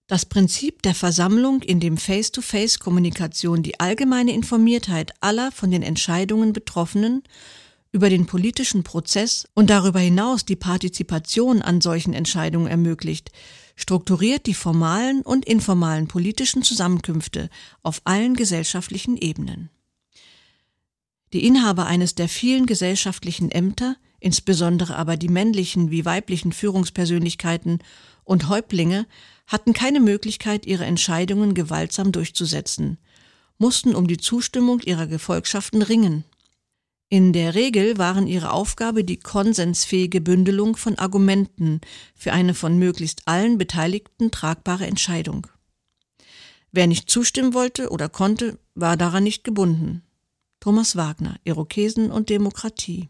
Das 0.08 0.26
Prinzip 0.26 0.82
der 0.82 0.96
Versammlung, 0.96 1.62
in 1.62 1.80
dem 1.80 1.98
Face-to-Face-Kommunikation 1.98 3.62
die 3.62 3.80
allgemeine 3.80 4.34
Informiertheit 4.34 5.14
aller 5.22 5.52
von 5.52 5.70
den 5.70 5.84
Entscheidungen 5.84 6.54
Betroffenen 6.54 7.22
über 7.92 8.10
den 8.10 8.26
politischen 8.26 8.84
Prozess 8.84 9.48
und 9.56 9.70
darüber 9.70 10.00
hinaus 10.00 10.46
die 10.46 10.56
Partizipation 10.56 11.62
an 11.62 11.82
solchen 11.82 12.14
Entscheidungen 12.14 12.68
ermöglicht, 12.68 13.32
strukturiert 13.76 14.46
die 14.46 14.54
formalen 14.54 15.22
und 15.22 15.46
informalen 15.46 16.08
politischen 16.08 16.64
Zusammenkünfte 16.64 17.50
auf 17.82 18.02
allen 18.04 18.36
gesellschaftlichen 18.36 19.18
Ebenen. 19.18 19.70
Die 21.34 21.46
Inhaber 21.46 21.86
eines 21.86 22.16
der 22.16 22.28
vielen 22.28 22.66
gesellschaftlichen 22.66 23.52
Ämter, 23.52 23.96
insbesondere 24.20 24.96
aber 24.96 25.16
die 25.16 25.30
männlichen 25.30 25.92
wie 25.92 26.06
weiblichen 26.06 26.52
Führungspersönlichkeiten 26.52 27.80
und 28.24 28.50
Häuptlinge, 28.50 29.08
hatten 29.48 29.74
keine 29.74 30.00
Möglichkeit, 30.00 30.66
ihre 30.66 30.86
Entscheidungen 30.86 31.54
gewaltsam 31.54 32.12
durchzusetzen, 32.12 32.98
mussten 33.58 33.96
um 33.96 34.08
die 34.08 34.18
Zustimmung 34.18 34.82
ihrer 34.82 35.08
Gefolgschaften 35.08 35.82
ringen. 35.82 36.24
In 37.12 37.34
der 37.34 37.56
Regel 37.56 37.98
waren 37.98 38.28
ihre 38.28 38.52
Aufgabe 38.52 39.04
die 39.04 39.18
konsensfähige 39.18 40.22
Bündelung 40.22 40.76
von 40.76 41.00
Argumenten 41.00 41.82
für 42.16 42.34
eine 42.34 42.54
von 42.54 42.78
möglichst 42.78 43.28
allen 43.28 43.58
Beteiligten 43.58 44.30
tragbare 44.30 44.86
Entscheidung. 44.86 45.48
Wer 46.72 46.86
nicht 46.86 47.10
zustimmen 47.10 47.56
wollte 47.56 47.90
oder 47.90 48.10
konnte, 48.10 48.60
war 48.76 48.96
daran 48.96 49.24
nicht 49.24 49.44
gebunden. 49.44 50.04
Thomas 50.60 50.96
Wagner, 50.96 51.38
Irokesen 51.46 52.12
und 52.12 52.30
Demokratie. 52.30 53.10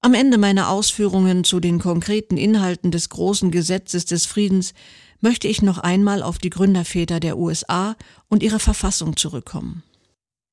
Am 0.00 0.14
Ende 0.14 0.38
meiner 0.38 0.68
Ausführungen 0.68 1.42
zu 1.42 1.58
den 1.58 1.80
konkreten 1.80 2.36
Inhalten 2.36 2.92
des 2.92 3.08
großen 3.08 3.50
Gesetzes 3.50 4.04
des 4.04 4.26
Friedens 4.26 4.74
möchte 5.20 5.48
ich 5.48 5.60
noch 5.60 5.78
einmal 5.78 6.22
auf 6.22 6.38
die 6.38 6.50
Gründerväter 6.50 7.18
der 7.18 7.36
USA 7.36 7.96
und 8.28 8.44
ihre 8.44 8.60
Verfassung 8.60 9.16
zurückkommen. 9.16 9.82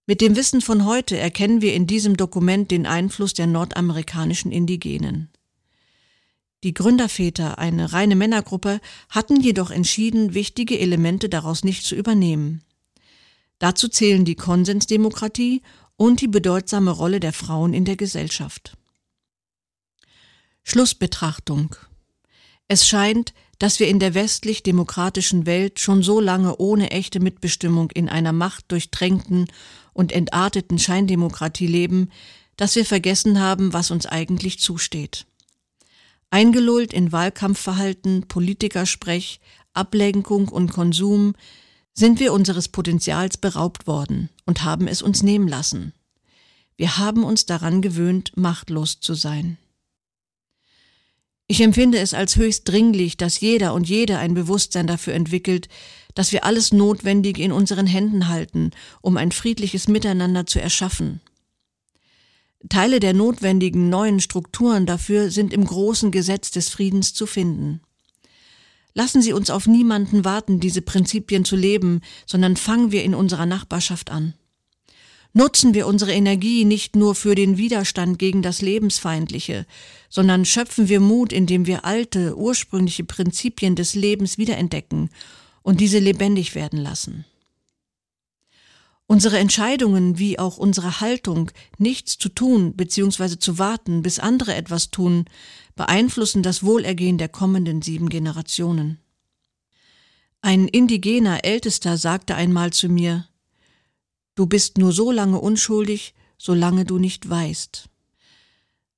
Mit 0.09 0.21
dem 0.21 0.35
Wissen 0.35 0.61
von 0.61 0.85
heute 0.85 1.17
erkennen 1.17 1.61
wir 1.61 1.75
in 1.75 1.85
diesem 1.85 2.17
Dokument 2.17 2.71
den 2.71 2.87
Einfluss 2.87 3.35
der 3.35 3.45
nordamerikanischen 3.45 4.51
Indigenen. 4.51 5.29
Die 6.63 6.73
Gründerväter, 6.73 7.59
eine 7.59 7.93
reine 7.93 8.15
Männergruppe, 8.15 8.81
hatten 9.09 9.39
jedoch 9.39 9.69
entschieden, 9.69 10.33
wichtige 10.33 10.79
Elemente 10.79 11.29
daraus 11.29 11.63
nicht 11.63 11.85
zu 11.85 11.93
übernehmen. 11.93 12.63
Dazu 13.59 13.87
zählen 13.87 14.25
die 14.25 14.33
Konsensdemokratie 14.33 15.61
und 15.95 16.21
die 16.21 16.27
bedeutsame 16.27 16.89
Rolle 16.89 17.19
der 17.19 17.31
Frauen 17.31 17.75
in 17.75 17.85
der 17.85 17.95
Gesellschaft. 17.95 18.77
Schlussbetrachtung 20.63 21.75
Es 22.67 22.87
scheint, 22.87 23.35
dass 23.59 23.79
wir 23.79 23.87
in 23.87 23.99
der 23.99 24.13
westlich-demokratischen 24.13 25.45
Welt 25.45 25.79
schon 25.79 26.01
so 26.01 26.19
lange 26.19 26.57
ohne 26.57 26.91
echte 26.91 27.19
Mitbestimmung 27.19 27.91
in 27.91 28.09
einer 28.09 28.31
machtdurchtränkten 28.31 29.47
und 29.93 30.11
entarteten 30.11 30.79
Scheindemokratie 30.79 31.67
leben, 31.67 32.09
dass 32.55 32.75
wir 32.75 32.85
vergessen 32.85 33.39
haben, 33.39 33.73
was 33.73 33.91
uns 33.91 34.05
eigentlich 34.05 34.59
zusteht. 34.59 35.25
Eingelullt 36.31 36.93
in 36.93 37.11
Wahlkampfverhalten, 37.11 38.27
Politikersprech, 38.27 39.39
Ablenkung 39.73 40.47
und 40.47 40.71
Konsum 40.71 41.35
sind 41.93 42.19
wir 42.19 42.33
unseres 42.33 42.69
Potenzials 42.69 43.37
beraubt 43.37 43.87
worden 43.87 44.29
und 44.45 44.63
haben 44.63 44.87
es 44.87 45.01
uns 45.01 45.21
nehmen 45.21 45.47
lassen. 45.47 45.93
Wir 46.77 46.97
haben 46.97 47.25
uns 47.25 47.45
daran 47.45 47.81
gewöhnt, 47.81 48.31
machtlos 48.35 49.01
zu 49.01 49.15
sein. 49.15 49.57
Ich 51.51 51.61
empfinde 51.61 51.97
es 51.97 52.13
als 52.13 52.35
höchst 52.35 52.69
dringlich, 52.69 53.17
dass 53.17 53.39
jeder 53.39 53.73
und 53.73 53.89
jede 53.89 54.19
ein 54.19 54.35
Bewusstsein 54.35 54.85
dafür 54.85 55.15
entwickelt, 55.15 55.67
dass 56.13 56.31
wir 56.31 56.45
alles 56.45 56.71
Notwendige 56.71 57.41
in 57.41 57.51
unseren 57.51 57.87
Händen 57.87 58.27
halten, 58.27 58.69
um 59.01 59.17
ein 59.17 59.31
friedliches 59.31 59.87
Miteinander 59.87 60.45
zu 60.45 60.61
erschaffen. 60.61 61.21
Teile 62.69 62.99
der 62.99 63.13
notwendigen 63.13 63.89
neuen 63.89 64.19
Strukturen 64.19 64.85
dafür 64.85 65.31
sind 65.31 65.51
im 65.51 65.65
großen 65.65 66.11
Gesetz 66.11 66.51
des 66.51 66.69
Friedens 66.69 67.15
zu 67.15 67.25
finden. 67.25 67.81
Lassen 68.93 69.23
Sie 69.23 69.33
uns 69.33 69.49
auf 69.49 69.65
niemanden 69.65 70.23
warten, 70.25 70.59
diese 70.59 70.83
Prinzipien 70.83 71.45
zu 71.45 71.55
leben, 71.55 72.01
sondern 72.27 72.57
fangen 72.57 72.91
wir 72.91 73.03
in 73.03 73.15
unserer 73.15 73.47
Nachbarschaft 73.47 74.11
an. 74.11 74.35
Nutzen 75.33 75.73
wir 75.73 75.87
unsere 75.87 76.11
Energie 76.11 76.65
nicht 76.65 76.95
nur 76.95 77.15
für 77.15 77.33
den 77.33 77.57
Widerstand 77.57 78.19
gegen 78.19 78.43
das 78.43 78.61
Lebensfeindliche, 78.61 79.65
sondern 80.09 80.43
schöpfen 80.43 80.89
wir 80.89 80.99
Mut, 80.99 81.31
indem 81.31 81.65
wir 81.65 81.85
alte, 81.85 82.35
ursprüngliche 82.37 83.03
Prinzipien 83.03 83.75
des 83.75 83.95
Lebens 83.95 84.37
wiederentdecken 84.37 85.09
und 85.61 85.79
diese 85.79 85.99
lebendig 85.99 86.55
werden 86.55 86.79
lassen. 86.79 87.25
Unsere 89.05 89.39
Entscheidungen 89.39 90.19
wie 90.19 90.37
auch 90.37 90.57
unsere 90.57 90.99
Haltung, 91.01 91.49
nichts 91.79 92.17
zu 92.17 92.29
tun 92.29 92.73
bzw. 92.73 93.39
zu 93.39 93.57
warten, 93.57 94.03
bis 94.03 94.19
andere 94.19 94.53
etwas 94.53 94.91
tun, 94.91 95.25
beeinflussen 95.75 96.43
das 96.43 96.63
Wohlergehen 96.63 97.17
der 97.17 97.29
kommenden 97.29 97.81
sieben 97.81 98.09
Generationen. 98.09 98.99
Ein 100.41 100.67
indigener 100.67 101.43
Ältester 101.43 101.97
sagte 101.97 102.35
einmal 102.35 102.71
zu 102.71 102.87
mir, 102.87 103.27
Du 104.35 104.45
bist 104.45 104.77
nur 104.77 104.93
so 104.93 105.11
lange 105.11 105.39
unschuldig, 105.39 106.13
solange 106.37 106.85
du 106.85 106.97
nicht 106.97 107.29
weißt. 107.29 107.89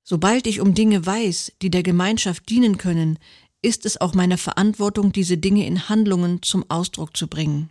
Sobald 0.04 0.46
ich 0.46 0.60
um 0.60 0.74
Dinge 0.74 1.04
weiß, 1.06 1.52
die 1.62 1.70
der 1.70 1.82
Gemeinschaft 1.82 2.48
dienen 2.48 2.76
können, 2.76 3.18
ist 3.62 3.86
es 3.86 4.00
auch 4.00 4.14
meine 4.14 4.38
Verantwortung, 4.38 5.12
diese 5.12 5.38
Dinge 5.38 5.66
in 5.66 5.88
Handlungen 5.88 6.42
zum 6.42 6.68
Ausdruck 6.68 7.16
zu 7.16 7.28
bringen. 7.28 7.70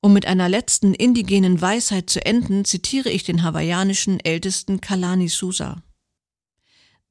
Um 0.00 0.12
mit 0.12 0.26
einer 0.26 0.48
letzten 0.48 0.94
indigenen 0.94 1.60
Weisheit 1.60 2.10
zu 2.10 2.24
enden, 2.24 2.64
zitiere 2.64 3.10
ich 3.10 3.24
den 3.24 3.42
hawaiianischen 3.42 4.20
Ältesten 4.20 4.80
Kalani 4.80 5.28
Susa. 5.28 5.82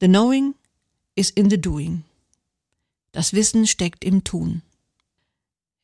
The 0.00 0.06
knowing 0.06 0.54
is 1.14 1.30
in 1.30 1.50
the 1.50 1.60
doing. 1.60 2.04
Das 3.12 3.32
Wissen 3.32 3.66
steckt 3.66 4.04
im 4.04 4.24
Tun. 4.24 4.62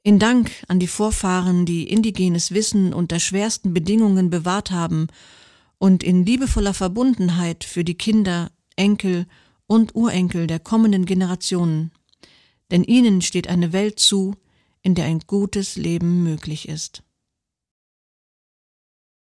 In 0.02 0.18
Dank 0.18 0.50
an 0.68 0.78
die 0.78 0.86
Vorfahren, 0.86 1.64
die 1.64 1.88
indigenes 1.88 2.52
Wissen 2.52 2.92
unter 2.92 3.18
schwersten 3.18 3.72
Bedingungen 3.72 4.28
bewahrt 4.28 4.70
haben 4.70 5.08
und 5.84 6.02
in 6.02 6.24
liebevoller 6.24 6.72
Verbundenheit 6.72 7.62
für 7.62 7.84
die 7.84 7.94
Kinder, 7.94 8.50
Enkel 8.74 9.26
und 9.66 9.94
Urenkel 9.94 10.46
der 10.46 10.58
kommenden 10.58 11.04
Generationen. 11.04 11.90
Denn 12.70 12.84
ihnen 12.84 13.20
steht 13.20 13.48
eine 13.48 13.74
Welt 13.74 13.98
zu, 14.00 14.34
in 14.80 14.94
der 14.94 15.04
ein 15.04 15.20
gutes 15.26 15.76
Leben 15.76 16.22
möglich 16.22 16.70
ist. 16.70 17.02